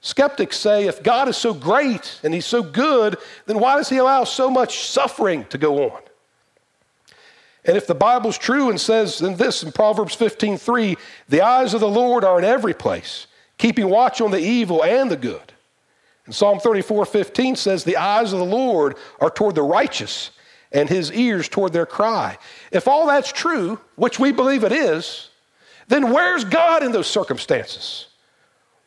Skeptics 0.00 0.56
say 0.56 0.86
if 0.86 1.02
God 1.02 1.28
is 1.28 1.36
so 1.36 1.52
great 1.52 2.20
and 2.22 2.32
He's 2.32 2.46
so 2.46 2.62
good, 2.62 3.16
then 3.46 3.58
why 3.58 3.76
does 3.76 3.88
He 3.88 3.98
allow 3.98 4.24
so 4.24 4.50
much 4.50 4.80
suffering 4.86 5.44
to 5.46 5.58
go 5.58 5.90
on? 5.90 6.00
And 7.64 7.76
if 7.76 7.86
the 7.86 7.94
Bible's 7.94 8.38
true 8.38 8.70
and 8.70 8.80
says 8.80 9.20
in 9.20 9.36
this 9.36 9.62
in 9.62 9.72
Proverbs 9.72 10.16
15:3, 10.16 10.96
the 11.28 11.42
eyes 11.42 11.74
of 11.74 11.80
the 11.80 11.88
Lord 11.88 12.24
are 12.24 12.38
in 12.38 12.44
every 12.44 12.72
place, 12.72 13.26
keeping 13.58 13.90
watch 13.90 14.20
on 14.20 14.30
the 14.30 14.38
evil 14.38 14.82
and 14.82 15.10
the 15.10 15.16
good. 15.16 15.52
And 16.24 16.34
Psalm 16.34 16.58
34:15 16.58 17.56
says, 17.56 17.84
the 17.84 17.98
eyes 17.98 18.32
of 18.32 18.38
the 18.38 18.44
Lord 18.44 18.96
are 19.20 19.30
toward 19.30 19.54
the 19.54 19.62
righteous, 19.62 20.30
and 20.72 20.88
his 20.88 21.12
ears 21.12 21.48
toward 21.48 21.72
their 21.72 21.86
cry. 21.86 22.38
If 22.70 22.88
all 22.88 23.06
that's 23.06 23.32
true, 23.32 23.80
which 23.96 24.18
we 24.18 24.32
believe 24.32 24.64
it 24.64 24.72
is, 24.72 25.28
then 25.88 26.12
where's 26.12 26.44
God 26.44 26.82
in 26.82 26.92
those 26.92 27.08
circumstances? 27.08 28.06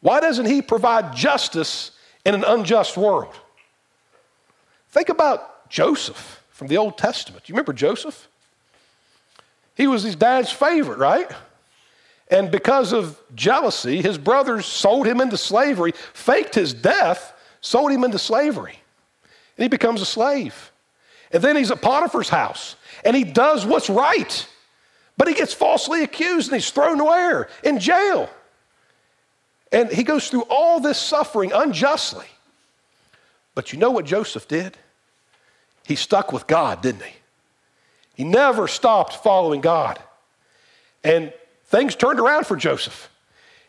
Why 0.04 0.20
doesn't 0.20 0.48
he 0.48 0.62
provide 0.62 1.16
justice 1.16 1.92
in 2.26 2.36
an 2.36 2.44
unjust 2.44 2.98
world? 2.98 3.34
Think 4.92 5.08
about 5.08 5.70
Joseph 5.70 6.44
from 6.52 6.68
the 6.68 6.76
Old 6.76 6.98
Testament. 6.98 7.48
You 7.48 7.54
remember 7.54 7.72
Joseph? 7.72 8.28
He 9.76 9.88
was 9.88 10.04
his 10.04 10.18
dad's 10.18 10.52
favorite, 10.52 11.00
right? 11.00 11.32
And 12.30 12.52
because 12.52 12.92
of 12.92 13.18
jealousy, 13.34 14.02
his 14.02 14.18
brothers 14.18 14.66
sold 14.66 15.08
him 15.08 15.22
into 15.22 15.38
slavery, 15.38 15.94
faked 16.14 16.54
his 16.54 16.74
death, 16.74 17.34
sold 17.62 17.90
him 17.90 18.04
into 18.04 18.20
slavery. 18.20 18.78
And 19.58 19.64
he 19.64 19.70
becomes 19.70 20.02
a 20.02 20.06
slave. 20.06 20.74
And 21.32 21.42
then 21.42 21.56
he's 21.56 21.72
at 21.72 21.82
Potiphar's 21.82 22.30
house 22.30 22.76
and 23.06 23.16
he 23.16 23.24
does 23.24 23.66
what's 23.66 23.90
right. 23.90 24.48
But 25.16 25.30
he 25.30 25.34
gets 25.34 25.54
falsely 25.54 26.04
accused 26.04 26.50
and 26.50 26.60
he's 26.60 26.70
thrown 26.70 27.00
away 27.00 27.46
in 27.64 27.80
jail. 27.80 28.30
And 29.74 29.92
he 29.92 30.04
goes 30.04 30.30
through 30.30 30.44
all 30.44 30.80
this 30.80 31.00
suffering 31.00 31.52
unjustly. 31.52 32.28
But 33.56 33.74
you 33.74 33.80
know 33.80 33.90
what 33.90 34.06
Joseph 34.06 34.48
did? 34.48 34.78
He 35.86 35.96
stuck 35.96 36.32
with 36.32 36.46
God, 36.46 36.82
didn't 36.82 37.02
he? 37.02 37.16
He 38.14 38.24
never 38.24 38.68
stopped 38.68 39.16
following 39.16 39.62
God. 39.62 40.00
And 41.04 41.34
things 41.66 41.96
turned 41.96 42.20
around 42.20 42.46
for 42.46 42.56
Joseph. 42.56 43.10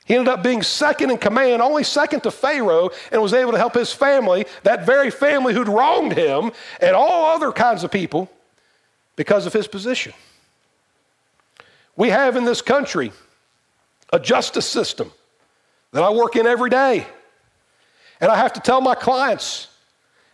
He 0.05 0.15
ended 0.15 0.29
up 0.29 0.43
being 0.43 0.63
second 0.63 1.11
in 1.11 1.17
command, 1.17 1.63
only 1.63 1.83
second 1.83 2.21
to 2.25 2.31
Pharaoh, 2.31 2.91
and 3.11 3.23
was 3.23 3.33
able 3.33 3.53
to 3.53 3.59
help 3.59 3.73
his 3.73 3.91
family, 3.91 4.45
that 4.63 4.85
very 4.85 5.11
family 5.11 5.55
who'd 5.55 5.69
wronged 5.69 6.13
him, 6.13 6.53
and 6.83 6.95
all 6.95 7.35
other 7.35 7.51
kinds 7.51 7.83
of 7.83 7.91
people 7.91 8.31
because 9.17 9.47
of 9.47 9.55
his 9.55 9.67
position. 9.67 10.13
We 11.97 12.11
have 12.11 12.37
in 12.37 12.45
this 12.45 12.61
country 12.61 13.13
a 14.13 14.21
justice 14.21 14.67
system 14.67 15.11
that 15.95 16.03
I 16.03 16.11
work 16.11 16.35
in 16.35 16.45
every 16.45 16.71
day. 16.71 17.07
And 18.21 18.31
I 18.31 18.37
have 18.37 18.53
to 18.55 18.61
tell 18.61 18.81
my 18.81 18.97
clients, 18.97 19.69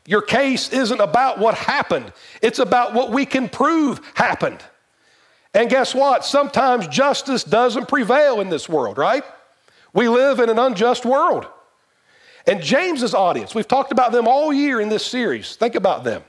your 0.07 0.23
case 0.23 0.71
isn't 0.73 1.01
about 1.01 1.39
what 1.39 1.55
happened, 1.55 2.13
it's 2.43 2.59
about 2.59 2.95
what 2.95 3.13
we 3.13 3.27
can 3.27 3.49
prove 3.49 4.01
happened. 4.15 4.59
And 5.53 5.69
guess 5.69 5.95
what? 5.95 6.25
Sometimes 6.25 6.89
justice 6.89 7.45
doesn't 7.45 7.89
prevail 7.89 8.41
in 8.41 8.49
this 8.49 8.69
world, 8.69 8.97
right? 8.97 9.23
We 9.93 10.09
live 10.09 10.41
in 10.41 10.49
an 10.49 10.59
unjust 10.59 11.05
world. 11.05 11.47
And 12.47 12.63
James's 12.63 13.13
audience, 13.13 13.55
we've 13.55 13.69
talked 13.69 13.93
about 13.93 14.13
them 14.13 14.27
all 14.27 14.53
year 14.53 14.81
in 14.81 14.89
this 14.89 15.05
series. 15.05 15.57
Think 15.57 15.75
about 15.75 16.05
them. 16.05 16.23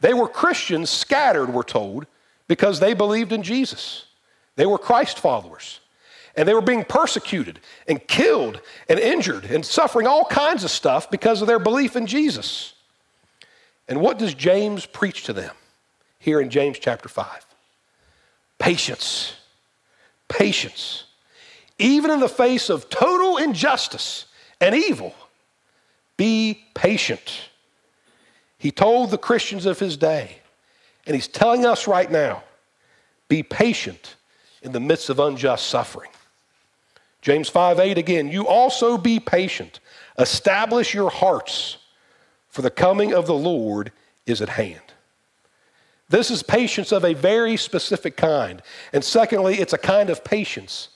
They 0.00 0.12
were 0.12 0.28
Christians 0.28 0.90
scattered, 0.90 1.52
we're 1.52 1.62
told, 1.62 2.06
because 2.48 2.80
they 2.80 2.94
believed 2.94 3.30
in 3.30 3.44
Jesus. 3.44 4.06
They 4.56 4.66
were 4.66 4.78
Christ 4.78 5.20
followers 5.20 5.80
and 6.36 6.46
they 6.46 6.54
were 6.54 6.60
being 6.60 6.84
persecuted 6.84 7.60
and 7.88 8.06
killed 8.06 8.60
and 8.88 8.98
injured 8.98 9.46
and 9.46 9.64
suffering 9.64 10.06
all 10.06 10.24
kinds 10.26 10.64
of 10.64 10.70
stuff 10.70 11.10
because 11.10 11.40
of 11.40 11.48
their 11.48 11.58
belief 11.58 11.96
in 11.96 12.06
Jesus. 12.06 12.74
And 13.88 14.00
what 14.00 14.18
does 14.18 14.34
James 14.34 14.84
preach 14.84 15.24
to 15.24 15.32
them 15.32 15.54
here 16.18 16.40
in 16.40 16.50
James 16.50 16.78
chapter 16.78 17.08
5? 17.08 17.46
Patience. 18.58 19.34
Patience. 20.28 21.04
Even 21.78 22.10
in 22.10 22.20
the 22.20 22.28
face 22.28 22.68
of 22.68 22.90
total 22.90 23.38
injustice 23.38 24.26
and 24.60 24.74
evil, 24.74 25.14
be 26.16 26.64
patient. 26.74 27.50
He 28.58 28.70
told 28.70 29.10
the 29.10 29.18
Christians 29.18 29.66
of 29.66 29.78
his 29.78 29.96
day, 29.96 30.38
and 31.06 31.14
he's 31.14 31.28
telling 31.28 31.64
us 31.64 31.86
right 31.86 32.10
now 32.10 32.42
be 33.28 33.42
patient 33.42 34.16
in 34.62 34.72
the 34.72 34.80
midst 34.80 35.10
of 35.10 35.20
unjust 35.20 35.66
suffering. 35.66 36.10
James 37.26 37.48
5 37.48 37.80
8 37.80 37.98
again, 37.98 38.28
you 38.28 38.46
also 38.46 38.96
be 38.96 39.18
patient. 39.18 39.80
Establish 40.16 40.94
your 40.94 41.10
hearts, 41.10 41.78
for 42.48 42.62
the 42.62 42.70
coming 42.70 43.12
of 43.12 43.26
the 43.26 43.34
Lord 43.34 43.90
is 44.26 44.40
at 44.40 44.50
hand. 44.50 44.94
This 46.08 46.30
is 46.30 46.44
patience 46.44 46.92
of 46.92 47.04
a 47.04 47.14
very 47.14 47.56
specific 47.56 48.16
kind. 48.16 48.62
And 48.92 49.02
secondly, 49.02 49.56
it's 49.56 49.72
a 49.72 49.78
kind 49.78 50.08
of 50.08 50.22
patience 50.22 50.90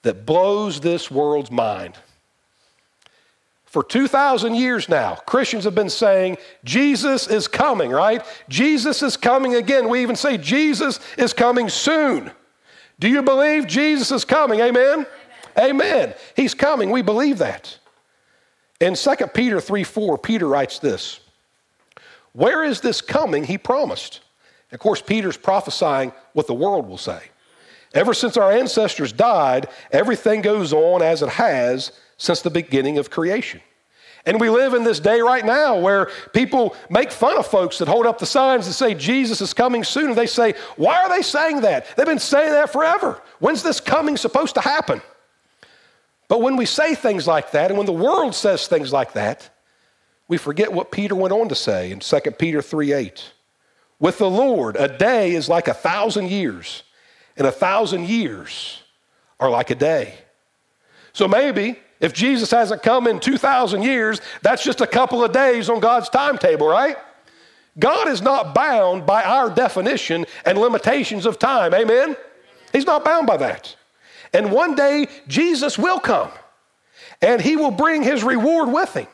that 0.00 0.24
blows 0.24 0.80
this 0.80 1.10
world's 1.10 1.50
mind. 1.50 1.98
For 3.66 3.84
2,000 3.84 4.54
years 4.54 4.88
now, 4.88 5.16
Christians 5.16 5.64
have 5.64 5.74
been 5.74 5.90
saying, 5.90 6.38
Jesus 6.64 7.26
is 7.26 7.46
coming, 7.46 7.90
right? 7.90 8.24
Jesus 8.48 9.02
is 9.02 9.18
coming 9.18 9.54
again. 9.54 9.90
We 9.90 10.00
even 10.00 10.16
say, 10.16 10.38
Jesus 10.38 10.98
is 11.18 11.34
coming 11.34 11.68
soon. 11.68 12.30
Do 12.98 13.06
you 13.06 13.22
believe 13.22 13.66
Jesus 13.66 14.10
is 14.10 14.24
coming? 14.24 14.60
Amen? 14.60 15.04
Amen. 15.58 16.14
He's 16.36 16.54
coming. 16.54 16.90
We 16.90 17.02
believe 17.02 17.38
that. 17.38 17.78
In 18.80 18.94
2 18.94 19.14
Peter 19.32 19.60
3 19.60 19.84
4, 19.84 20.18
Peter 20.18 20.48
writes 20.48 20.78
this 20.78 21.20
Where 22.32 22.64
is 22.64 22.80
this 22.80 23.00
coming 23.00 23.44
he 23.44 23.58
promised? 23.58 24.20
Of 24.72 24.80
course, 24.80 25.00
Peter's 25.00 25.36
prophesying 25.36 26.12
what 26.32 26.48
the 26.48 26.54
world 26.54 26.88
will 26.88 26.98
say. 26.98 27.20
Ever 27.94 28.12
since 28.12 28.36
our 28.36 28.50
ancestors 28.50 29.12
died, 29.12 29.68
everything 29.92 30.42
goes 30.42 30.72
on 30.72 31.00
as 31.00 31.22
it 31.22 31.28
has 31.28 31.92
since 32.16 32.42
the 32.42 32.50
beginning 32.50 32.98
of 32.98 33.08
creation. 33.08 33.60
And 34.26 34.40
we 34.40 34.48
live 34.48 34.74
in 34.74 34.84
this 34.84 35.00
day 35.00 35.20
right 35.20 35.44
now 35.44 35.78
where 35.78 36.10
people 36.32 36.74
make 36.88 37.12
fun 37.12 37.38
of 37.38 37.46
folks 37.46 37.78
that 37.78 37.88
hold 37.88 38.06
up 38.06 38.18
the 38.18 38.26
signs 38.26 38.66
that 38.66 38.72
say 38.72 38.94
Jesus 38.94 39.40
is 39.40 39.52
coming 39.52 39.84
soon. 39.84 40.10
And 40.10 40.18
they 40.18 40.26
say, 40.26 40.54
Why 40.76 41.02
are 41.02 41.08
they 41.08 41.22
saying 41.22 41.60
that? 41.60 41.94
They've 41.96 42.06
been 42.06 42.18
saying 42.18 42.52
that 42.52 42.72
forever. 42.72 43.20
When's 43.38 43.62
this 43.62 43.80
coming 43.80 44.16
supposed 44.16 44.54
to 44.54 44.60
happen? 44.60 45.02
But 46.28 46.40
when 46.40 46.56
we 46.56 46.66
say 46.66 46.94
things 46.94 47.26
like 47.26 47.50
that, 47.52 47.70
and 47.70 47.78
when 47.78 47.86
the 47.86 47.92
world 47.92 48.34
says 48.34 48.66
things 48.66 48.92
like 48.92 49.12
that, 49.12 49.50
we 50.26 50.38
forget 50.38 50.72
what 50.72 50.90
Peter 50.90 51.14
went 51.14 51.32
on 51.32 51.48
to 51.48 51.54
say 51.54 51.90
in 51.90 52.00
2 52.00 52.20
Peter 52.38 52.62
3 52.62 52.92
8. 52.92 53.32
With 53.98 54.18
the 54.18 54.30
Lord, 54.30 54.76
a 54.76 54.88
day 54.88 55.34
is 55.34 55.48
like 55.48 55.68
a 55.68 55.74
thousand 55.74 56.30
years, 56.30 56.82
and 57.36 57.46
a 57.46 57.52
thousand 57.52 58.08
years 58.08 58.82
are 59.38 59.50
like 59.50 59.70
a 59.70 59.74
day. 59.74 60.14
So 61.12 61.28
maybe 61.28 61.78
if 62.00 62.12
Jesus 62.12 62.50
hasn't 62.50 62.82
come 62.82 63.06
in 63.06 63.20
2,000 63.20 63.82
years, 63.82 64.20
that's 64.42 64.64
just 64.64 64.80
a 64.80 64.86
couple 64.86 65.24
of 65.24 65.32
days 65.32 65.70
on 65.70 65.80
God's 65.80 66.08
timetable, 66.08 66.66
right? 66.66 66.96
God 67.78 68.08
is 68.08 68.20
not 68.20 68.54
bound 68.54 69.06
by 69.06 69.22
our 69.22 69.50
definition 69.50 70.26
and 70.44 70.58
limitations 70.58 71.26
of 71.26 71.38
time. 71.38 71.72
Amen? 71.74 72.16
He's 72.72 72.86
not 72.86 73.04
bound 73.04 73.26
by 73.26 73.36
that. 73.38 73.74
And 74.34 74.50
one 74.50 74.74
day, 74.74 75.06
Jesus 75.28 75.78
will 75.78 76.00
come 76.00 76.30
and 77.22 77.40
he 77.40 77.56
will 77.56 77.70
bring 77.70 78.02
his 78.02 78.22
reward 78.24 78.68
with 78.68 78.92
him. 78.94 79.06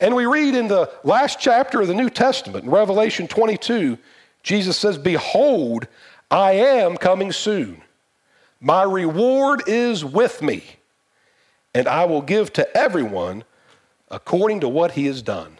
And 0.00 0.14
we 0.14 0.26
read 0.26 0.54
in 0.54 0.68
the 0.68 0.92
last 1.02 1.40
chapter 1.40 1.80
of 1.80 1.88
the 1.88 1.94
New 1.94 2.10
Testament, 2.10 2.64
in 2.64 2.70
Revelation 2.70 3.26
22, 3.26 3.96
Jesus 4.42 4.76
says, 4.76 4.98
Behold, 4.98 5.88
I 6.30 6.52
am 6.52 6.96
coming 6.96 7.32
soon. 7.32 7.82
My 8.60 8.82
reward 8.82 9.62
is 9.66 10.04
with 10.04 10.42
me, 10.42 10.64
and 11.74 11.88
I 11.88 12.04
will 12.04 12.22
give 12.22 12.52
to 12.54 12.76
everyone 12.76 13.44
according 14.10 14.60
to 14.60 14.68
what 14.68 14.92
he 14.92 15.06
has 15.06 15.22
done. 15.22 15.58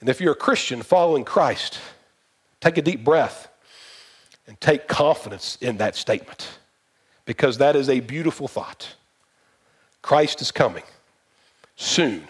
And 0.00 0.08
if 0.08 0.20
you're 0.20 0.32
a 0.32 0.36
Christian 0.36 0.82
following 0.82 1.24
Christ, 1.24 1.78
take 2.60 2.76
a 2.76 2.82
deep 2.82 3.04
breath 3.04 3.51
and 4.46 4.60
take 4.60 4.88
confidence 4.88 5.56
in 5.60 5.76
that 5.78 5.96
statement 5.96 6.58
because 7.24 7.58
that 7.58 7.76
is 7.76 7.88
a 7.88 8.00
beautiful 8.00 8.48
thought. 8.48 8.96
Christ 10.02 10.40
is 10.40 10.50
coming 10.50 10.82
soon. 11.76 12.28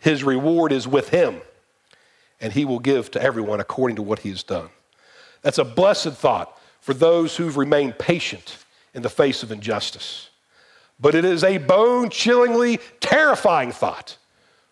His 0.00 0.22
reward 0.22 0.72
is 0.72 0.86
with 0.86 1.08
him, 1.08 1.40
and 2.40 2.52
he 2.52 2.64
will 2.64 2.78
give 2.78 3.10
to 3.12 3.22
everyone 3.22 3.60
according 3.60 3.96
to 3.96 4.02
what 4.02 4.20
he 4.20 4.28
has 4.28 4.42
done. 4.42 4.68
That's 5.42 5.58
a 5.58 5.64
blessed 5.64 6.12
thought 6.12 6.58
for 6.80 6.94
those 6.94 7.36
who've 7.36 7.56
remained 7.56 7.98
patient 7.98 8.58
in 8.94 9.02
the 9.02 9.08
face 9.08 9.42
of 9.42 9.50
injustice. 9.50 10.30
But 11.00 11.14
it 11.14 11.24
is 11.24 11.44
a 11.44 11.58
bone 11.58 12.10
chillingly 12.10 12.80
terrifying 13.00 13.72
thought 13.72 14.16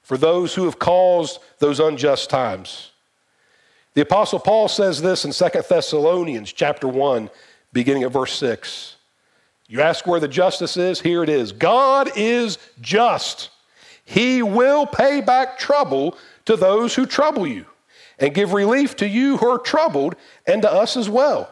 for 0.03 0.17
those 0.17 0.55
who 0.55 0.65
have 0.65 0.79
caused 0.79 1.39
those 1.59 1.81
unjust 1.81 2.31
times. 2.31 2.91
The 3.95 4.03
apostle 4.03 4.41
Paul 4.41 4.69
says 4.69 5.01
this 5.01 5.25
in 5.25 5.31
2 5.33 5.63
Thessalonians 5.69 6.53
chapter 6.53 6.89
1 6.89 7.31
beginning 7.73 8.03
at 8.03 8.13
verse 8.13 8.33
6. 8.35 8.97
You 9.67 9.81
ask 9.81 10.07
where 10.07 10.21
the 10.21 10.29
justice 10.29 10.77
is? 10.77 11.01
Here 11.01 11.23
it 11.23 11.29
is. 11.29 11.53
God 11.53 12.11
is 12.17 12.59
just. 12.81 13.51
He 14.05 14.43
will 14.43 14.85
pay 14.85 15.21
back 15.21 15.59
trouble 15.59 16.17
to 16.45 16.57
those 16.57 16.95
who 16.95 17.07
trouble 17.07 17.47
you 17.47 17.67
and 18.19 18.35
give 18.35 18.53
relief 18.53 18.97
to 18.97 19.09
you 19.09 19.37
who 19.39 19.49
are 19.49 19.59
troubled 19.59 20.17
and 20.47 20.63
to 20.63 20.71
us 20.71 20.97
as 20.97 21.09
well. 21.09 21.51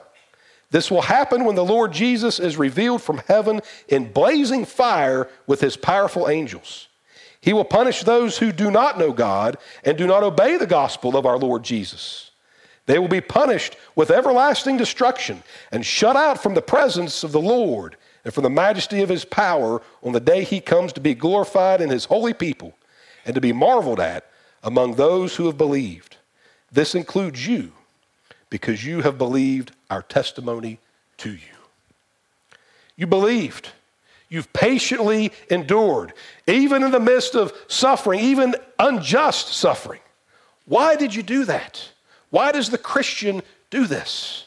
This 0.71 0.91
will 0.91 1.03
happen 1.03 1.45
when 1.45 1.55
the 1.55 1.65
Lord 1.65 1.93
Jesus 1.93 2.41
is 2.41 2.57
revealed 2.57 3.03
from 3.03 3.19
heaven 3.29 3.61
in 3.89 4.13
blazing 4.13 4.65
fire 4.65 5.29
with 5.47 5.61
his 5.61 5.77
powerful 5.77 6.29
angels. 6.29 6.89
He 7.41 7.53
will 7.53 7.65
punish 7.65 8.03
those 8.03 8.39
who 8.39 8.53
do 8.53 8.71
not 8.71 8.99
know 8.99 9.13
God 9.13 9.59
and 9.85 9.99
do 9.99 10.07
not 10.07 10.23
obey 10.23 10.57
the 10.57 10.67
gospel 10.67 11.17
of 11.17 11.27
our 11.27 11.39
Lord 11.39 11.63
Jesus. 11.63 12.32
They 12.87 12.99
will 12.99 13.09
be 13.09 13.21
punished 13.21 13.77
with 13.95 14.11
everlasting 14.11 14.77
destruction 14.77 15.43
and 15.71 15.87
shut 15.87 16.17
out 16.17 16.43
from 16.43 16.55
the 16.55 16.63
presence 16.63 17.23
of 17.23 17.33
the 17.33 17.41
Lord 17.41 17.97
and 18.25 18.35
from 18.35 18.43
the 18.43 18.51
majesty 18.51 19.03
of 19.03 19.09
his 19.09 19.25
power 19.25 19.83
on 20.03 20.13
the 20.13 20.21
day 20.21 20.45
he 20.45 20.61
comes 20.61 20.93
to 20.95 21.01
be 21.01 21.15
glorified 21.15 21.81
in 21.81 21.91
his 21.91 22.07
holy 22.07 22.33
people 22.33 22.75
and 23.25 23.35
to 23.35 23.41
be 23.41 23.53
marveled 23.53 24.01
at 24.01 24.27
among 24.63 24.95
those 24.95 25.37
who 25.37 25.47
have 25.47 25.57
believed. 25.57 26.17
This 26.71 26.95
includes 26.95 27.47
you 27.47 27.73
because 28.51 28.85
you 28.85 29.03
have 29.03 29.19
believed 29.19 29.73
our 29.91 30.03
testimony 30.03 30.79
to 31.19 31.31
you. 31.31 31.39
You 32.97 33.07
believed. 33.07 33.71
You've 34.29 34.53
patiently 34.53 35.33
endured, 35.51 36.15
even 36.47 36.83
in 36.83 36.91
the 36.91 37.01
midst 37.01 37.35
of 37.35 37.53
suffering, 37.69 38.21
even 38.21 38.55
unjust 38.79 39.49
suffering. 39.49 40.01
Why 40.65 40.97
did 40.97 41.15
you 41.15 41.23
do 41.23 41.45
that? 41.45 41.91
Why 42.33 42.51
does 42.51 42.71
the 42.71 42.79
Christian 42.79 43.43
do 43.69 43.87
this? 43.87 44.47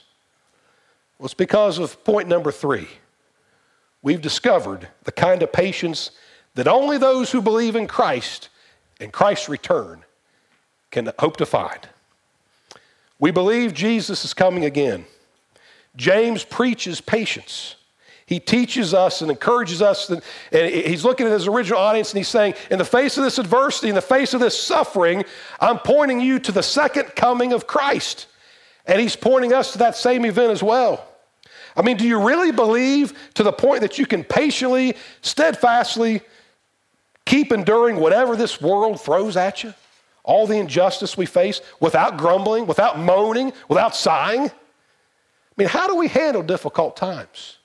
Well, 1.20 1.26
it's 1.26 1.36
because 1.36 1.78
of 1.78 2.04
point 2.04 2.28
number 2.28 2.52
three. 2.52 2.88
We've 4.02 4.22
discovered 4.22 4.88
the 5.04 5.12
kind 5.12 5.44
of 5.44 5.54
patience 5.54 6.10
that 6.56 6.68
only 6.68 6.98
those 6.98 7.32
who 7.32 7.44
believe 7.44 7.76
in 7.76 7.86
Christ 7.86 8.50
and 9.00 9.14
Christ's 9.14 9.50
return 9.50 10.04
can 10.90 11.12
hope 11.20 11.38
to 11.38 11.46
find. 11.46 11.88
We 13.20 13.30
believe 13.30 13.72
Jesus 13.72 14.26
is 14.26 14.34
coming 14.34 14.66
again. 14.66 15.06
James 15.96 16.44
preaches 16.44 17.02
patience. 17.02 17.76
He 18.28 18.40
teaches 18.40 18.94
us 18.94 19.22
and 19.22 19.30
encourages 19.30 19.84
us, 19.84 20.10
and 20.10 20.22
he's 20.52 21.06
looking 21.06 21.28
at 21.28 21.32
his 21.32 21.48
original 21.48 21.80
audience 21.80 22.12
and 22.12 22.18
he's 22.18 22.28
saying, 22.28 22.56
In 22.72 22.80
the 22.80 22.86
face 22.86 23.18
of 23.18 23.24
this 23.24 23.38
adversity, 23.38 23.90
in 23.90 23.96
the 23.96 24.02
face 24.02 24.34
of 24.34 24.40
this 24.40 24.60
suffering, 24.60 25.24
I'm 25.60 25.78
pointing 25.78 26.20
you 26.20 26.40
to 26.40 26.52
the 26.52 26.64
second 26.64 27.16
coming 27.16 27.54
of 27.54 27.68
Christ. 27.68 28.28
And 28.88 29.00
he's 29.00 29.16
pointing 29.16 29.54
us 29.54 29.74
to 29.74 29.80
that 29.80 29.96
same 29.96 30.26
event 30.26 30.52
as 30.52 30.64
well. 30.64 31.08
I 31.76 31.82
mean, 31.82 31.98
do 31.98 32.08
you 32.08 32.20
really 32.20 32.52
believe 32.52 33.14
to 33.36 33.44
the 33.44 33.52
point 33.52 33.82
that 33.82 34.00
you 34.00 34.06
can 34.06 34.24
patiently, 34.24 34.96
steadfastly 35.22 36.22
keep 37.26 37.52
enduring 37.52 37.98
whatever 37.98 38.36
this 38.36 38.60
world 38.60 39.02
throws 39.02 39.38
at 39.38 39.64
you? 39.64 39.74
all 40.26 40.48
the 40.48 40.58
injustice 40.58 41.16
we 41.16 41.26
face 41.26 41.62
without 41.80 42.18
grumbling, 42.18 42.66
without 42.66 43.00
moaning, 43.00 43.54
without 43.70 43.96
sighing? 43.96 44.48
I 44.48 44.52
mean, 45.56 45.68
how 45.68 45.88
do 45.88 45.96
we 45.96 46.08
handle 46.08 46.42
difficult 46.42 46.98
times? 46.98 47.58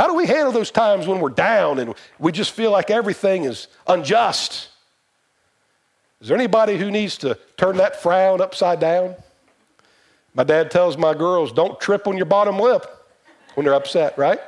How 0.00 0.06
do 0.06 0.14
we 0.14 0.24
handle 0.24 0.50
those 0.50 0.70
times 0.70 1.06
when 1.06 1.20
we're 1.20 1.28
down 1.28 1.78
and 1.78 1.94
we 2.18 2.32
just 2.32 2.52
feel 2.52 2.70
like 2.70 2.90
everything 2.90 3.44
is 3.44 3.68
unjust? 3.86 4.70
Is 6.22 6.28
there 6.28 6.38
anybody 6.38 6.78
who 6.78 6.90
needs 6.90 7.18
to 7.18 7.38
turn 7.58 7.76
that 7.76 8.00
frown 8.00 8.40
upside 8.40 8.80
down? 8.80 9.14
My 10.34 10.42
dad 10.42 10.70
tells 10.70 10.96
my 10.96 11.12
girls, 11.12 11.52
don't 11.52 11.78
trip 11.78 12.06
on 12.06 12.16
your 12.16 12.24
bottom 12.24 12.58
lip 12.58 12.86
when 13.56 13.66
they're 13.66 13.74
upset, 13.74 14.16
right? 14.16 14.40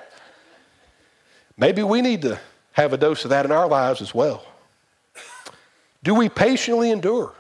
Maybe 1.59 1.83
we 1.83 2.01
need 2.01 2.23
to 2.23 2.41
have 2.73 2.95
a 2.95 2.97
dose 2.97 3.25
of 3.25 3.29
that 3.29 3.45
in 3.45 3.53
our 3.53 3.69
lives 3.69 4.01
as 4.01 4.15
well. 4.15 4.47
Do 6.03 6.15
we 6.15 6.31
patiently 6.31 6.91
endure? 6.91 7.35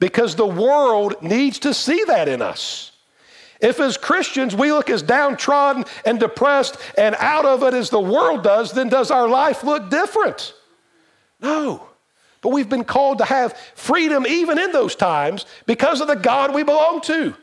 Because 0.00 0.34
the 0.34 0.46
world 0.46 1.22
needs 1.22 1.60
to 1.60 1.74
see 1.74 2.02
that 2.08 2.26
in 2.26 2.42
us. 2.42 2.89
If, 3.60 3.78
as 3.78 3.96
Christians, 3.96 4.54
we 4.54 4.72
look 4.72 4.88
as 4.88 5.02
downtrodden 5.02 5.84
and 6.04 6.18
depressed 6.18 6.76
and 6.96 7.14
out 7.18 7.44
of 7.44 7.62
it 7.62 7.74
as 7.74 7.90
the 7.90 8.00
world 8.00 8.42
does, 8.42 8.72
then 8.72 8.88
does 8.88 9.10
our 9.10 9.28
life 9.28 9.62
look 9.62 9.90
different? 9.90 10.54
No. 11.40 11.86
But 12.40 12.50
we've 12.50 12.68
been 12.68 12.84
called 12.84 13.18
to 13.18 13.24
have 13.24 13.56
freedom 13.74 14.26
even 14.26 14.58
in 14.58 14.72
those 14.72 14.94
times 14.94 15.44
because 15.66 16.00
of 16.00 16.08
the 16.08 16.16
God 16.16 16.54
we 16.54 16.62
belong 16.62 17.02
to. 17.02 17.34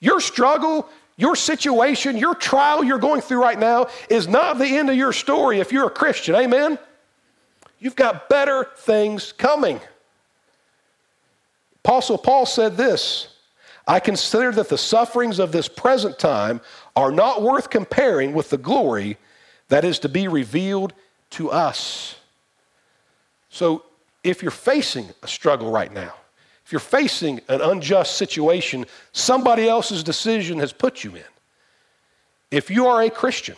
Your 0.00 0.20
struggle, 0.20 0.86
your 1.16 1.34
situation, 1.34 2.18
your 2.18 2.34
trial 2.34 2.84
you're 2.84 2.98
going 2.98 3.22
through 3.22 3.40
right 3.40 3.58
now 3.58 3.86
is 4.10 4.28
not 4.28 4.58
the 4.58 4.66
end 4.66 4.90
of 4.90 4.96
your 4.96 5.12
story 5.12 5.60
if 5.60 5.72
you're 5.72 5.86
a 5.86 5.90
Christian. 5.90 6.34
Amen? 6.34 6.78
You've 7.78 7.96
got 7.96 8.28
better 8.28 8.68
things 8.76 9.32
coming. 9.32 9.80
Apostle 11.84 12.18
Paul 12.18 12.44
said 12.44 12.76
this 12.76 13.28
I 13.86 14.00
consider 14.00 14.50
that 14.52 14.68
the 14.68 14.78
sufferings 14.78 15.38
of 15.38 15.52
this 15.52 15.68
present 15.68 16.18
time 16.18 16.60
are 16.96 17.12
not 17.12 17.42
worth 17.42 17.70
comparing 17.70 18.32
with 18.32 18.50
the 18.50 18.56
glory 18.56 19.18
that 19.68 19.84
is 19.84 19.98
to 20.00 20.08
be 20.08 20.28
revealed 20.28 20.92
to 21.30 21.50
us. 21.50 22.16
So, 23.50 23.84
if 24.22 24.40
you're 24.40 24.50
facing 24.50 25.10
a 25.22 25.28
struggle 25.28 25.70
right 25.70 25.92
now, 25.92 26.14
if 26.64 26.72
you're 26.72 26.80
facing 26.80 27.42
an 27.48 27.60
unjust 27.60 28.16
situation 28.16 28.86
somebody 29.12 29.68
else's 29.68 30.02
decision 30.02 30.58
has 30.60 30.72
put 30.72 31.04
you 31.04 31.14
in, 31.14 31.24
if 32.50 32.70
you 32.70 32.86
are 32.86 33.02
a 33.02 33.10
Christian, 33.10 33.56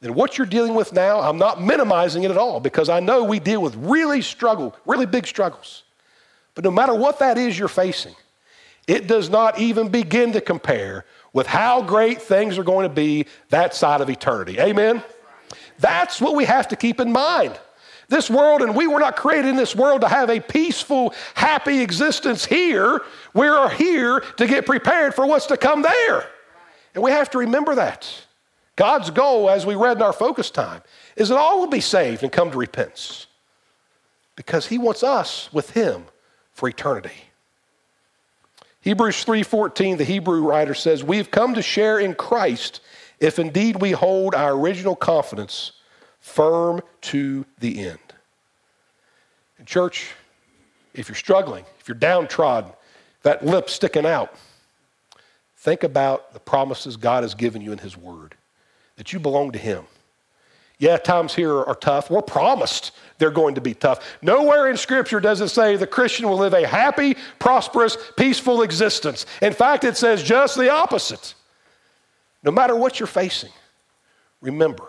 then 0.00 0.14
what 0.14 0.38
you're 0.38 0.46
dealing 0.46 0.74
with 0.74 0.94
now, 0.94 1.20
I'm 1.20 1.36
not 1.36 1.62
minimizing 1.62 2.22
it 2.22 2.30
at 2.30 2.38
all 2.38 2.58
because 2.58 2.88
I 2.88 3.00
know 3.00 3.22
we 3.24 3.38
deal 3.38 3.60
with 3.60 3.76
really 3.76 4.22
struggle, 4.22 4.74
really 4.86 5.04
big 5.04 5.26
struggles. 5.26 5.82
But 6.54 6.64
no 6.64 6.70
matter 6.70 6.94
what 6.94 7.18
that 7.18 7.36
is 7.36 7.58
you're 7.58 7.68
facing, 7.68 8.14
it 8.86 9.06
does 9.06 9.30
not 9.30 9.58
even 9.58 9.88
begin 9.88 10.32
to 10.32 10.40
compare 10.40 11.04
with 11.32 11.46
how 11.46 11.82
great 11.82 12.20
things 12.20 12.58
are 12.58 12.64
going 12.64 12.88
to 12.88 12.94
be 12.94 13.26
that 13.50 13.74
side 13.74 14.00
of 14.00 14.10
eternity. 14.10 14.58
Amen? 14.58 15.02
That's 15.78 16.20
what 16.20 16.34
we 16.34 16.44
have 16.44 16.68
to 16.68 16.76
keep 16.76 17.00
in 17.00 17.12
mind. 17.12 17.58
This 18.08 18.28
world, 18.28 18.62
and 18.62 18.74
we 18.74 18.88
were 18.88 18.98
not 18.98 19.16
created 19.16 19.46
in 19.46 19.56
this 19.56 19.76
world 19.76 20.00
to 20.00 20.08
have 20.08 20.30
a 20.30 20.40
peaceful, 20.40 21.14
happy 21.34 21.80
existence 21.80 22.44
here. 22.44 23.00
We 23.34 23.46
are 23.46 23.70
here 23.70 24.20
to 24.36 24.46
get 24.48 24.66
prepared 24.66 25.14
for 25.14 25.26
what's 25.26 25.46
to 25.46 25.56
come 25.56 25.82
there. 25.82 26.28
And 26.94 27.04
we 27.04 27.12
have 27.12 27.30
to 27.30 27.38
remember 27.38 27.76
that. 27.76 28.12
God's 28.74 29.10
goal, 29.10 29.48
as 29.48 29.64
we 29.64 29.76
read 29.76 29.98
in 29.98 30.02
our 30.02 30.12
focus 30.12 30.50
time, 30.50 30.82
is 31.14 31.28
that 31.28 31.38
all 31.38 31.60
will 31.60 31.68
be 31.68 31.80
saved 31.80 32.24
and 32.24 32.32
come 32.32 32.50
to 32.50 32.58
repentance 32.58 33.28
because 34.34 34.66
he 34.66 34.78
wants 34.78 35.02
us 35.04 35.48
with 35.52 35.70
him 35.70 36.06
for 36.52 36.68
eternity. 36.68 37.29
Hebrews 38.82 39.24
3:14 39.24 39.98
the 39.98 40.04
Hebrew 40.04 40.42
writer 40.42 40.74
says, 40.74 41.04
"We've 41.04 41.30
come 41.30 41.54
to 41.54 41.62
share 41.62 41.98
in 41.98 42.14
Christ 42.14 42.80
if 43.18 43.38
indeed 43.38 43.80
we 43.80 43.92
hold 43.92 44.34
our 44.34 44.52
original 44.52 44.96
confidence 44.96 45.72
firm 46.18 46.80
to 47.02 47.44
the 47.58 47.86
end." 47.86 48.14
In 49.58 49.66
church, 49.66 50.12
if 50.94 51.08
you're 51.08 51.16
struggling, 51.16 51.66
if 51.80 51.88
you're 51.88 51.94
downtrodden, 51.94 52.72
that 53.22 53.44
lip 53.44 53.68
sticking 53.68 54.06
out, 54.06 54.34
think 55.56 55.82
about 55.82 56.32
the 56.32 56.40
promises 56.40 56.96
God 56.96 57.22
has 57.22 57.34
given 57.34 57.60
you 57.60 57.72
in 57.72 57.78
his 57.78 57.96
word 57.96 58.34
that 59.00 59.14
you 59.14 59.18
belong 59.18 59.50
to 59.50 59.58
Him. 59.58 59.86
Yeah, 60.80 60.96
times 60.96 61.34
here 61.34 61.54
are 61.62 61.74
tough. 61.74 62.10
We're 62.10 62.22
promised 62.22 62.92
they're 63.18 63.30
going 63.30 63.54
to 63.56 63.60
be 63.60 63.74
tough. 63.74 64.16
Nowhere 64.22 64.70
in 64.70 64.78
Scripture 64.78 65.20
does 65.20 65.42
it 65.42 65.48
say 65.48 65.76
the 65.76 65.86
Christian 65.86 66.26
will 66.26 66.38
live 66.38 66.54
a 66.54 66.66
happy, 66.66 67.16
prosperous, 67.38 67.98
peaceful 68.16 68.62
existence. 68.62 69.26
In 69.42 69.52
fact, 69.52 69.84
it 69.84 69.98
says 69.98 70.22
just 70.22 70.56
the 70.56 70.70
opposite. 70.70 71.34
No 72.42 72.50
matter 72.50 72.74
what 72.74 72.98
you're 72.98 73.06
facing, 73.06 73.52
remember, 74.40 74.88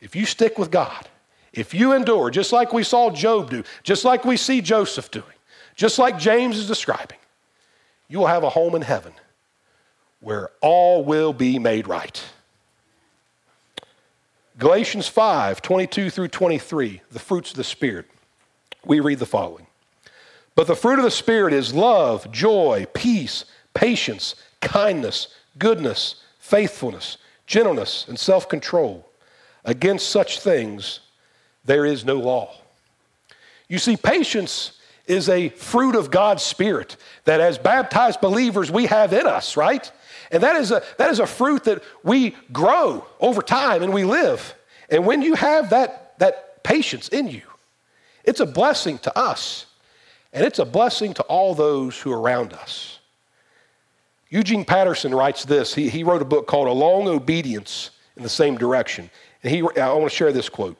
if 0.00 0.16
you 0.16 0.24
stick 0.24 0.58
with 0.58 0.70
God, 0.70 1.06
if 1.52 1.74
you 1.74 1.92
endure, 1.92 2.30
just 2.30 2.50
like 2.50 2.72
we 2.72 2.82
saw 2.82 3.10
Job 3.10 3.50
do, 3.50 3.62
just 3.82 4.06
like 4.06 4.24
we 4.24 4.38
see 4.38 4.62
Joseph 4.62 5.10
doing, 5.10 5.26
just 5.74 5.98
like 5.98 6.18
James 6.18 6.56
is 6.56 6.66
describing, 6.66 7.18
you 8.08 8.20
will 8.20 8.26
have 8.26 8.42
a 8.42 8.48
home 8.48 8.74
in 8.74 8.80
heaven 8.80 9.12
where 10.20 10.48
all 10.62 11.04
will 11.04 11.34
be 11.34 11.58
made 11.58 11.86
right. 11.86 12.22
Galatians 14.60 15.08
5 15.08 15.62
22 15.62 16.10
through 16.10 16.28
23, 16.28 17.00
the 17.10 17.18
fruits 17.18 17.50
of 17.50 17.56
the 17.56 17.64
Spirit. 17.64 18.04
We 18.84 19.00
read 19.00 19.18
the 19.18 19.24
following 19.24 19.66
But 20.54 20.66
the 20.66 20.76
fruit 20.76 20.98
of 20.98 21.04
the 21.04 21.10
Spirit 21.10 21.54
is 21.54 21.72
love, 21.72 22.30
joy, 22.30 22.86
peace, 22.92 23.46
patience, 23.72 24.34
kindness, 24.60 25.28
goodness, 25.58 26.22
faithfulness, 26.38 27.16
gentleness, 27.46 28.04
and 28.06 28.18
self 28.18 28.50
control. 28.50 29.08
Against 29.64 30.10
such 30.10 30.40
things, 30.40 31.00
there 31.64 31.86
is 31.86 32.04
no 32.04 32.16
law. 32.16 32.54
You 33.66 33.78
see, 33.78 33.96
patience 33.96 34.78
is 35.06 35.30
a 35.30 35.48
fruit 35.48 35.94
of 35.94 36.10
God's 36.10 36.42
Spirit 36.42 36.98
that 37.24 37.40
as 37.40 37.56
baptized 37.56 38.20
believers 38.20 38.70
we 38.70 38.86
have 38.86 39.14
in 39.14 39.26
us, 39.26 39.56
right? 39.56 39.90
And 40.30 40.42
that 40.42 40.56
is 40.56 40.70
a, 40.70 40.82
that 40.98 41.10
is 41.10 41.18
a 41.18 41.26
fruit 41.26 41.64
that 41.64 41.82
we 42.02 42.36
grow 42.52 43.04
over 43.18 43.42
time 43.42 43.82
and 43.82 43.92
we 43.92 44.04
live. 44.04 44.54
And 44.88 45.06
when 45.06 45.22
you 45.22 45.34
have 45.34 45.70
that, 45.70 46.18
that 46.18 46.62
patience 46.62 47.08
in 47.08 47.28
you, 47.28 47.42
it's 48.24 48.40
a 48.40 48.46
blessing 48.46 48.98
to 48.98 49.18
us 49.18 49.66
and 50.32 50.44
it's 50.44 50.58
a 50.58 50.64
blessing 50.64 51.14
to 51.14 51.22
all 51.24 51.54
those 51.54 51.98
who 51.98 52.12
are 52.12 52.20
around 52.20 52.52
us. 52.52 52.98
Eugene 54.28 54.64
Peterson 54.64 55.12
writes 55.12 55.44
this. 55.44 55.74
He, 55.74 55.88
he 55.88 56.04
wrote 56.04 56.22
a 56.22 56.26
book 56.26 56.46
called 56.46 56.68
A 56.68 56.72
Long 56.72 57.08
Obedience 57.08 57.90
in 58.16 58.22
the 58.22 58.28
Same 58.28 58.56
Direction. 58.56 59.10
And 59.42 59.52
he, 59.52 59.60
I 59.80 59.92
want 59.92 60.08
to 60.08 60.16
share 60.16 60.32
this 60.32 60.48
quote. 60.48 60.76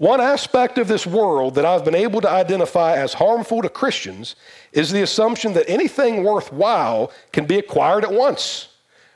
One 0.00 0.22
aspect 0.22 0.78
of 0.78 0.88
this 0.88 1.06
world 1.06 1.56
that 1.56 1.66
I've 1.66 1.84
been 1.84 1.94
able 1.94 2.22
to 2.22 2.30
identify 2.30 2.96
as 2.96 3.12
harmful 3.12 3.60
to 3.60 3.68
Christians 3.68 4.34
is 4.72 4.90
the 4.90 5.02
assumption 5.02 5.52
that 5.52 5.68
anything 5.68 6.24
worthwhile 6.24 7.12
can 7.32 7.44
be 7.44 7.58
acquired 7.58 8.04
at 8.04 8.10
once. 8.10 8.68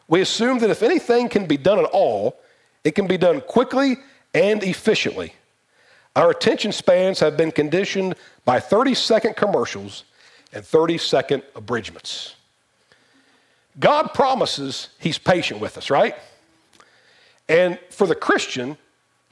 We 0.08 0.20
assume 0.20 0.58
that 0.58 0.68
if 0.68 0.82
anything 0.82 1.30
can 1.30 1.46
be 1.46 1.56
done 1.56 1.78
at 1.78 1.86
all, 1.86 2.38
it 2.84 2.94
can 2.94 3.06
be 3.06 3.16
done 3.16 3.40
quickly 3.40 3.96
and 4.34 4.62
efficiently. 4.62 5.32
Our 6.14 6.28
attention 6.28 6.70
spans 6.70 7.18
have 7.20 7.34
been 7.34 7.50
conditioned 7.50 8.14
by 8.44 8.60
30 8.60 8.92
second 8.92 9.36
commercials 9.36 10.04
and 10.52 10.62
30 10.62 10.98
second 10.98 11.44
abridgments. 11.56 12.34
God 13.80 14.12
promises 14.12 14.90
He's 14.98 15.16
patient 15.16 15.62
with 15.62 15.78
us, 15.78 15.88
right? 15.88 16.14
And 17.48 17.78
for 17.88 18.06
the 18.06 18.14
Christian, 18.14 18.76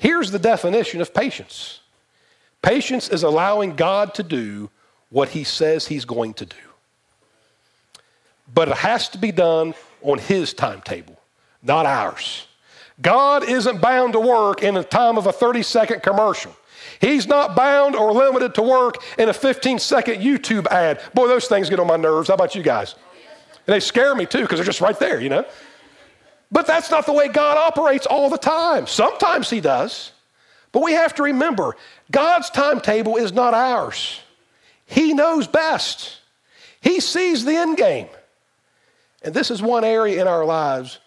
here's 0.02 0.32
the 0.32 0.38
definition 0.38 1.00
of 1.00 1.14
patience 1.14 1.80
patience 2.60 3.08
is 3.08 3.22
allowing 3.22 3.76
God 3.76 4.14
to 4.14 4.22
do 4.22 4.68
what 5.10 5.30
He 5.30 5.44
says 5.44 5.86
He's 5.86 6.04
going 6.04 6.34
to 6.34 6.46
do. 6.46 6.56
But 8.52 8.68
it 8.68 8.76
has 8.76 9.08
to 9.10 9.18
be 9.18 9.32
done 9.32 9.74
on 10.02 10.18
His 10.18 10.52
timetable, 10.52 11.18
not 11.62 11.86
ours. 11.86 12.46
God 13.00 13.48
isn't 13.48 13.80
bound 13.80 14.12
to 14.12 14.20
work 14.20 14.62
in 14.62 14.74
the 14.74 14.84
time 14.84 15.16
of 15.16 15.26
a 15.26 15.32
30 15.32 15.62
second 15.62 16.02
commercial. 16.02 16.54
He's 17.00 17.26
not 17.26 17.56
bound 17.56 17.96
or 17.96 18.12
limited 18.12 18.54
to 18.56 18.62
work 18.62 18.96
in 19.18 19.28
a 19.28 19.32
15 19.32 19.78
second 19.78 20.20
YouTube 20.20 20.66
ad. 20.66 21.00
Boy, 21.14 21.28
those 21.28 21.46
things 21.46 21.70
get 21.70 21.80
on 21.80 21.86
my 21.86 21.96
nerves. 21.96 22.28
How 22.28 22.34
about 22.34 22.54
you 22.54 22.62
guys? 22.62 22.94
And 23.66 23.74
they 23.74 23.80
scare 23.80 24.14
me 24.14 24.26
too 24.26 24.42
because 24.42 24.58
they're 24.58 24.66
just 24.66 24.80
right 24.80 24.98
there, 24.98 25.20
you 25.20 25.28
know? 25.28 25.44
But 26.52 26.66
that's 26.66 26.90
not 26.90 27.06
the 27.06 27.14
way 27.14 27.28
God 27.28 27.56
operates 27.56 28.04
all 28.04 28.28
the 28.28 28.36
time. 28.36 28.86
Sometimes 28.86 29.48
He 29.48 29.60
does. 29.60 30.12
But 30.70 30.82
we 30.82 30.92
have 30.92 31.14
to 31.14 31.22
remember 31.24 31.76
God's 32.10 32.50
timetable 32.50 33.16
is 33.16 33.32
not 33.32 33.54
ours. 33.54 34.20
He 34.84 35.14
knows 35.14 35.46
best, 35.46 36.18
He 36.80 37.00
sees 37.00 37.44
the 37.44 37.56
end 37.56 37.78
game. 37.78 38.08
And 39.24 39.32
this 39.32 39.50
is 39.50 39.62
one 39.62 39.84
area 39.84 40.20
in 40.20 40.28
our 40.28 40.44
lives 40.44 40.98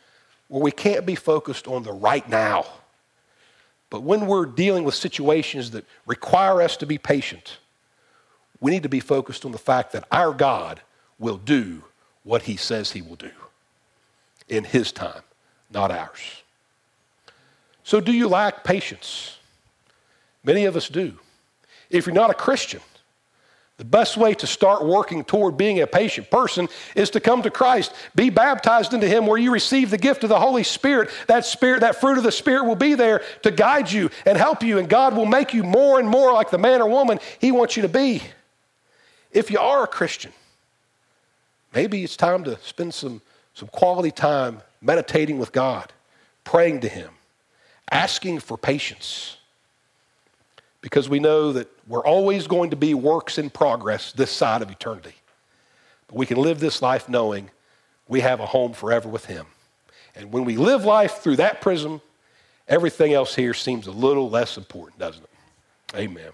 where 0.48 0.64
we 0.64 0.72
can't 0.72 1.06
be 1.06 1.16
focused 1.16 1.68
on 1.68 1.84
the 1.84 1.92
right 1.92 2.28
now. 2.30 2.66
But 3.90 4.04
when 4.04 4.26
we're 4.26 4.46
dealing 4.46 4.84
with 4.84 4.96
situations 4.96 5.72
that 5.72 5.86
require 6.06 6.62
us 6.62 6.78
to 6.78 6.86
be 6.86 6.98
patient, 6.98 7.58
we 8.62 8.72
need 8.72 8.84
to 8.84 8.90
be 8.90 9.02
focused 9.02 9.46
on 9.46 9.52
the 9.52 9.58
fact 9.58 9.92
that 9.92 10.08
our 10.12 10.34
God 10.34 10.82
will 11.20 11.38
do 11.38 11.84
what 12.24 12.44
He 12.44 12.56
says 12.56 12.94
He 12.94 13.02
will 13.02 13.18
do 13.18 13.32
in 14.48 14.64
His 14.64 14.92
time 14.92 15.22
not 15.76 15.92
ours. 15.92 16.42
So, 17.84 18.00
do 18.00 18.12
you 18.12 18.28
lack 18.28 18.64
patience? 18.64 19.38
Many 20.44 20.66
of 20.66 20.76
us 20.76 20.90
do. 20.90 21.20
If 21.92 22.08
you're 22.08 22.16
not 22.16 22.32
a 22.32 22.34
Christian, 22.34 22.82
the 23.78 23.86
best 23.86 24.16
way 24.16 24.34
to 24.36 24.48
start 24.48 24.86
working 24.86 25.26
toward 25.26 25.58
being 25.58 25.82
a 25.82 25.88
patient 25.88 26.32
person 26.32 26.70
is 26.96 27.10
to 27.12 27.20
come 27.20 27.42
to 27.42 27.52
Christ, 27.52 27.94
be 28.16 28.30
baptized 28.30 28.94
into 28.94 29.08
Him, 29.08 29.28
where 29.28 29.38
you 29.38 29.52
receive 29.52 29.90
the 29.90 29.98
gift 29.98 30.24
of 30.24 30.30
the 30.30 30.40
Holy 30.40 30.64
Spirit. 30.64 31.10
That 31.28 31.46
Spirit, 31.46 31.82
that 31.82 32.00
fruit 32.00 32.18
of 32.18 32.24
the 32.24 32.32
Spirit 32.32 32.66
will 32.66 32.76
be 32.76 32.94
there 32.96 33.22
to 33.44 33.52
guide 33.52 33.92
you 33.92 34.10
and 34.26 34.38
help 34.38 34.64
you, 34.64 34.80
and 34.80 34.88
God 34.88 35.16
will 35.16 35.26
make 35.26 35.54
you 35.54 35.64
more 35.64 36.00
and 36.00 36.08
more 36.08 36.32
like 36.32 36.52
the 36.52 36.58
man 36.58 36.82
or 36.82 36.90
woman 36.90 37.20
He 37.40 37.52
wants 37.52 37.76
you 37.76 37.82
to 37.82 37.90
be. 37.90 38.24
If 39.32 39.52
you 39.52 39.60
are 39.60 39.84
a 39.84 39.88
Christian, 39.88 40.32
maybe 41.74 42.02
it's 42.02 42.16
time 42.16 42.46
to 42.46 42.58
spend 42.64 42.94
some, 42.94 43.22
some 43.56 43.70
quality 43.70 44.12
time 44.12 44.62
meditating 44.82 45.40
with 45.40 45.52
God, 45.52 45.92
praying 46.44 46.82
to 46.82 46.90
Him, 46.90 47.10
asking 47.90 48.40
for 48.40 48.58
patience. 48.58 49.38
Because 50.82 51.10
we 51.10 51.20
know 51.20 51.52
that 51.54 51.68
we're 51.88 52.06
always 52.06 52.46
going 52.46 52.70
to 52.70 52.76
be 52.76 52.94
works 52.94 53.40
in 53.40 53.50
progress 53.50 54.12
this 54.12 54.30
side 54.30 54.62
of 54.62 54.70
eternity. 54.70 55.16
But 56.08 56.18
we 56.18 56.28
can 56.28 56.38
live 56.38 56.60
this 56.60 56.84
life 56.84 57.10
knowing 57.10 57.50
we 58.08 58.20
have 58.20 58.40
a 58.40 58.46
home 58.46 58.74
forever 58.74 59.10
with 59.10 59.26
Him. 59.26 59.48
And 60.16 60.32
when 60.32 60.46
we 60.46 60.58
live 60.58 60.86
life 60.86 61.24
through 61.24 61.38
that 61.38 61.62
prism, 61.62 62.02
everything 62.68 63.14
else 63.14 63.34
here 63.34 63.54
seems 63.54 63.88
a 63.88 63.92
little 63.92 64.30
less 64.30 64.58
important, 64.58 65.00
doesn't 65.00 65.24
it? 65.24 65.96
Amen. 65.96 66.32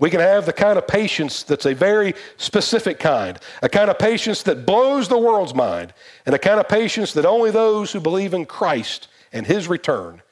We 0.00 0.10
can 0.10 0.20
have 0.20 0.46
the 0.46 0.52
kind 0.52 0.78
of 0.78 0.86
patience 0.86 1.42
that's 1.42 1.66
a 1.66 1.74
very 1.74 2.14
specific 2.36 3.00
kind, 3.00 3.38
a 3.62 3.68
kind 3.68 3.90
of 3.90 3.98
patience 3.98 4.44
that 4.44 4.64
blows 4.64 5.08
the 5.08 5.18
world's 5.18 5.54
mind, 5.54 5.92
and 6.24 6.34
a 6.34 6.38
kind 6.38 6.60
of 6.60 6.68
patience 6.68 7.12
that 7.14 7.26
only 7.26 7.50
those 7.50 7.92
who 7.92 8.00
believe 8.00 8.32
in 8.32 8.46
Christ 8.46 9.08
and 9.32 9.46
his 9.46 9.66
return 9.66 10.22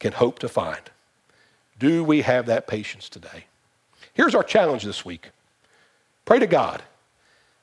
can 0.00 0.12
hope 0.12 0.38
to 0.40 0.48
find. 0.48 0.90
Do 1.78 2.04
we 2.04 2.22
have 2.22 2.46
that 2.46 2.66
patience 2.66 3.08
today? 3.08 3.46
Here's 4.12 4.34
our 4.34 4.42
challenge 4.42 4.82
this 4.84 5.04
week 5.04 5.30
pray 6.24 6.38
to 6.38 6.46
God. 6.46 6.82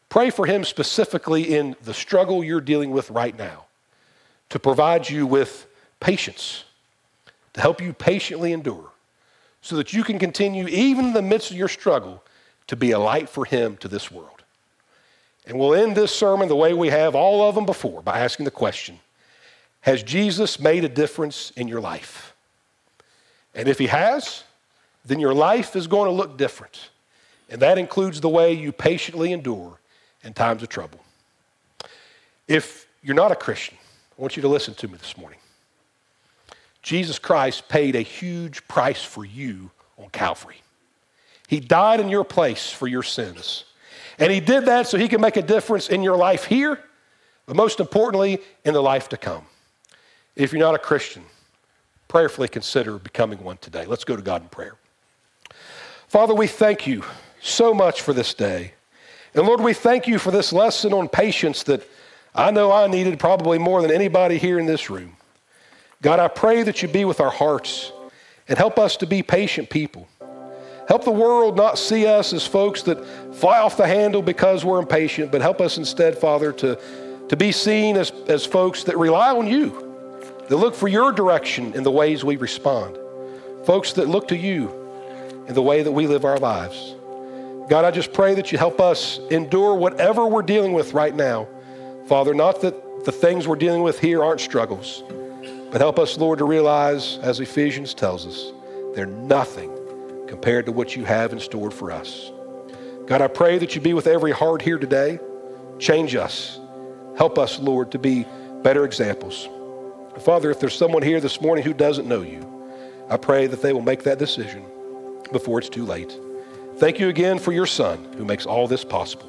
Pray 0.10 0.30
for 0.30 0.46
him 0.46 0.63
specifically 0.63 1.56
in 1.56 1.76
the 1.84 1.94
struggle 1.94 2.44
you're 2.44 2.62
dealing 2.62 2.92
with 2.92 3.10
right 3.10 3.36
now 3.36 3.66
to 4.50 4.60
provide 4.60 5.10
you 5.10 5.26
with 5.26 5.66
patience, 6.00 6.66
to 7.54 7.62
help 7.62 7.82
you 7.82 7.94
patiently 7.94 8.54
endure 8.54 8.93
so 9.63 9.78
that 9.78 9.93
you 9.93 10.04
can 10.04 10.19
continue, 10.19 10.67
even 10.67 11.06
in 11.06 11.13
the 11.13 11.21
midst 11.21 11.49
of 11.49 11.58
your 11.58 11.69
struggle, 11.69 12.21
to 12.67 12.76
be 12.76 12.91
a 12.91 12.99
light 12.99 13.30
for 13.30 13.45
Him 13.45 13.78
to 13.78 13.88
this 13.88 14.12
world. 14.12 14.43
And 15.47 15.58
we'll 15.58 15.73
end 15.73 15.95
this 15.95 16.13
sermon 16.13 16.49
the 16.49 16.56
way 16.56 16.73
we 16.73 16.89
have 16.89 17.15
all 17.15 17.47
of 17.47 17.56
them 17.56 17.65
before 17.65 18.02
by 18.02 18.19
asking 18.19 18.43
the 18.43 18.52
question 18.52 18.99
Has 19.82 20.04
Jesus 20.04 20.60
made 20.60 20.84
a 20.84 20.89
difference 20.89 21.52
in 21.52 21.69
your 21.69 21.82
life? 21.82 22.36
And 23.56 23.69
if 23.69 23.80
He 23.80 23.88
has, 23.88 24.43
then 25.06 25.19
your 25.19 25.34
life 25.34 25.76
is 25.78 25.88
going 25.88 26.10
to 26.10 26.15
look 26.15 26.38
different. 26.38 26.89
And 27.49 27.62
that 27.62 27.78
includes 27.78 28.19
the 28.19 28.30
way 28.30 28.54
you 28.54 28.73
patiently 28.73 29.32
endure 29.32 29.80
in 30.23 30.34
times 30.34 30.62
of 30.62 30.69
trouble. 30.69 30.99
If 32.49 32.86
you're 33.02 33.15
not 33.15 33.32
a 33.32 33.36
Christian, 33.36 33.78
I 34.17 34.21
want 34.21 34.36
you 34.36 34.41
to 34.41 34.49
listen 34.49 34.73
to 34.76 34.88
me 34.89 34.97
this 34.97 35.17
morning. 35.17 35.39
Jesus 36.84 37.17
Christ 37.17 37.69
paid 37.69 37.96
a 37.96 38.02
huge 38.02 38.67
price 38.67 39.02
for 39.02 39.26
you 39.26 39.72
on 39.97 40.10
Calvary. 40.10 40.62
He 41.47 41.60
died 41.60 41.99
in 41.99 42.10
your 42.10 42.26
place 42.26 42.72
for 42.72 42.88
your 42.88 43.03
sins. 43.03 43.64
And 44.20 44.32
He 44.32 44.39
did 44.39 44.66
that 44.66 44.88
so 44.88 44.97
He 44.97 45.08
can 45.08 45.22
make 45.22 45.38
a 45.38 45.41
difference 45.41 45.89
in 45.89 46.03
your 46.03 46.18
life 46.18 46.45
here, 46.45 46.78
but 47.45 47.55
most 47.55 47.80
importantly, 47.80 48.39
in 48.66 48.74
the 48.74 48.82
life 48.82 49.10
to 49.10 49.18
come. 49.18 49.45
If 50.36 50.51
you're 50.51 50.60
not 50.60 50.76
a 50.76 50.80
Christian, 50.80 51.24
prayerfully 52.08 52.49
consider 52.49 52.99
becoming 52.99 53.43
one 53.43 53.58
today. 53.58 53.86
Let's 53.86 54.03
go 54.03 54.16
to 54.16 54.22
God 54.22 54.41
in 54.41 54.49
prayer. 54.49 54.76
Father, 56.08 56.36
we 56.36 56.47
thank 56.47 56.86
you 56.86 57.03
so 57.41 57.74
much 57.74 58.01
for 58.01 58.14
this 58.14 58.34
day. 58.34 58.74
And 59.34 59.47
Lord, 59.47 59.62
we 59.62 59.74
thank 59.74 60.08
you 60.08 60.20
for 60.20 60.32
this 60.32 60.53
lesson 60.53 60.93
on 60.93 61.08
patience 61.08 61.64
that 61.64 61.88
I 62.36 62.51
know 62.51 62.72
I 62.72 62.88
needed 62.88 63.20
probably 63.20 63.58
more 63.58 63.82
than 63.82 63.91
anybody 63.91 64.38
here 64.38 64.60
in 64.60 64.66
this 64.66 64.89
room. 64.89 65.16
God, 66.04 66.20
I 66.20 66.28
pray 66.28 66.64
that 66.64 66.82
you 66.82 66.89
be 66.89 67.06
with 67.06 67.22
our 67.22 67.32
hearts 67.32 67.91
and 68.49 68.58
help 68.58 68.78
us 68.78 68.97
to 68.97 69.08
be 69.08 69.24
patient 69.24 69.70
people. 69.70 70.08
Help 70.89 71.06
the 71.06 71.12
world 71.12 71.56
not 71.56 71.78
see 71.78 72.06
us 72.06 72.34
as 72.34 72.45
folks 72.45 72.82
that 72.84 73.04
fly 73.36 73.60
off 73.60 73.78
the 73.78 73.88
handle 73.88 74.22
because 74.22 74.66
we're 74.66 74.80
impatient, 74.80 75.32
but 75.32 75.39
help 75.39 75.62
us 75.62 75.78
instead, 75.78 76.18
Father, 76.18 76.51
to, 76.51 76.78
to 77.30 77.38
be 77.38 77.54
seen 77.54 77.95
as, 77.95 78.12
as 78.28 78.45
folks 78.45 78.84
that 78.84 78.97
rely 78.97 79.30
on 79.30 79.47
you, 79.47 79.70
that 80.49 80.58
look 80.58 80.76
for 80.76 80.89
your 80.89 81.14
direction 81.14 81.74
in 81.74 81.84
the 81.84 81.91
ways 81.91 82.22
we 82.22 82.36
respond. 82.36 82.97
folks 83.66 83.93
that 83.93 84.10
look 84.10 84.28
to 84.28 84.38
you 84.38 84.68
in 85.47 85.54
the 85.54 85.62
way 85.62 85.84
that 85.84 85.91
we 85.93 86.06
live 86.06 86.26
our 86.26 86.38
lives. 86.38 86.95
God, 87.70 87.86
I 87.86 87.91
just 87.91 88.12
pray 88.12 88.36
that 88.36 88.51
you 88.51 88.58
help 88.58 88.82
us 88.82 89.20
endure 89.32 89.74
whatever 89.76 90.28
we're 90.28 90.41
dealing 90.41 90.74
with 90.74 90.93
right 90.93 91.16
now. 91.16 91.47
Father, 92.08 92.34
not 92.34 92.60
that 92.60 93.06
the 93.06 93.12
things 93.14 93.47
we're 93.47 93.56
dealing 93.56 93.84
with 93.84 93.99
here 93.99 94.22
aren't 94.22 94.41
struggles, 94.41 95.01
but 95.74 95.82
help 95.82 95.97
us, 95.97 96.19
Lord, 96.19 96.38
to 96.38 96.45
realize, 96.45 97.17
as 97.24 97.39
Ephesians 97.39 97.95
tells 97.95 98.28
us, 98.28 98.53
they're 98.93 99.07
nothing 99.07 99.71
compared 100.28 100.67
to 100.67 100.71
what 100.71 100.95
you 100.95 101.03
have 101.03 101.34
in 101.34 101.39
store 101.39 101.71
for 101.71 101.91
us. 101.91 102.32
God, 103.07 103.24
I 103.24 103.28
pray 103.28 103.57
that 103.57 103.74
you 103.74 103.82
be 103.82 103.95
with 103.95 104.05
every 104.05 104.32
heart 104.32 104.61
here 104.61 104.78
today. 104.78 105.19
Change 105.80 106.13
us. 106.13 106.59
Help 107.17 107.39
us, 107.39 107.57
Lord, 107.57 107.91
to 107.93 107.97
be 107.97 108.28
better 108.61 108.86
examples. 108.86 109.49
Father, 110.19 110.51
if 110.51 110.59
there's 110.59 110.76
someone 110.76 111.01
here 111.01 111.19
this 111.19 111.41
morning 111.41 111.65
who 111.65 111.74
doesn't 111.74 112.07
know 112.07 112.21
you, 112.21 112.47
I 113.09 113.17
pray 113.17 113.47
that 113.47 113.63
they 113.63 113.74
will 113.74 113.82
make 113.82 114.03
that 114.03 114.19
decision 114.19 114.63
before 115.32 115.57
it's 115.57 115.69
too 115.69 115.86
late. 115.86 116.15
Thank 116.78 116.99
you 116.99 117.09
again 117.09 117.39
for 117.39 117.51
your 117.51 117.65
Son 117.65 118.13
who 118.15 118.26
makes 118.26 118.45
all 118.45 118.67
this 118.67 118.86
possible. 118.86 119.28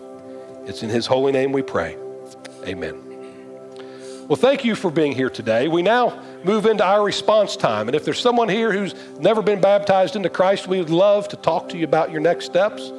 It's 0.67 0.83
in 0.83 0.91
his 0.91 1.07
holy 1.07 1.33
name 1.33 1.53
we 1.53 1.63
pray. 1.63 1.97
Amen. 2.67 3.04
Well, 4.27 4.37
thank 4.37 4.65
you 4.65 4.75
for 4.75 4.91
being 4.91 5.13
here 5.13 5.29
today. 5.29 5.69
We 5.69 5.83
now 5.83 6.19
move 6.45 6.65
into 6.65 6.83
our 6.83 7.05
response 7.05 7.57
time. 7.57 7.89
And 7.89 7.95
if 7.95 8.07
there's 8.07 8.19
someone 8.19 8.49
here 8.49 8.73
who's 8.73 8.95
never 9.19 9.43
been 9.43 9.61
baptized 9.61 10.17
into 10.17 10.31
Christ, 10.31 10.67
we 10.67 10.79
would 10.79 10.89
love 10.89 11.29
to 11.29 11.37
talk 11.37 11.69
to 11.71 11.77
you 11.77 11.85
about 11.85 12.11
your 12.11 12.23
next 12.23 12.47
steps. 12.47 12.91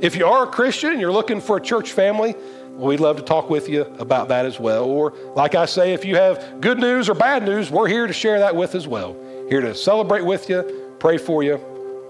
If 0.00 0.16
you 0.16 0.26
are 0.26 0.42
a 0.42 0.46
Christian 0.48 0.90
and 0.90 1.00
you're 1.00 1.12
looking 1.12 1.40
for 1.40 1.56
a 1.56 1.60
church 1.60 1.92
family, 1.92 2.34
we'd 2.72 2.98
love 2.98 3.16
to 3.18 3.22
talk 3.22 3.48
with 3.48 3.68
you 3.68 3.82
about 4.00 4.26
that 4.30 4.44
as 4.44 4.58
well. 4.58 4.86
Or, 4.86 5.14
like 5.36 5.54
I 5.54 5.66
say, 5.66 5.92
if 5.92 6.04
you 6.04 6.16
have 6.16 6.60
good 6.60 6.80
news 6.80 7.08
or 7.08 7.14
bad 7.14 7.44
news, 7.44 7.70
we're 7.70 7.86
here 7.86 8.08
to 8.08 8.12
share 8.12 8.40
that 8.40 8.56
with 8.56 8.74
as 8.74 8.88
well. 8.88 9.16
Here 9.48 9.60
to 9.60 9.76
celebrate 9.76 10.24
with 10.24 10.50
you, 10.50 10.96
pray 10.98 11.16
for 11.16 11.44
you, 11.44 11.58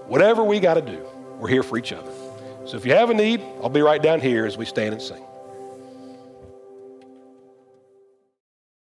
whatever 0.07 0.43
we 0.43 0.59
got 0.59 0.73
to 0.75 0.81
do, 0.81 1.05
we're 1.37 1.49
here 1.49 1.61
for 1.61 1.77
each 1.77 1.93
other. 1.93 2.11
So 2.65 2.77
if 2.77 2.87
you 2.87 2.93
have 2.93 3.11
a 3.11 3.13
need, 3.13 3.39
I'll 3.61 3.69
be 3.69 3.81
right 3.81 4.01
down 4.01 4.19
here 4.19 4.47
as 4.47 4.57
we 4.57 4.65
stand 4.65 4.93
and 4.93 5.01
sing. 5.01 5.23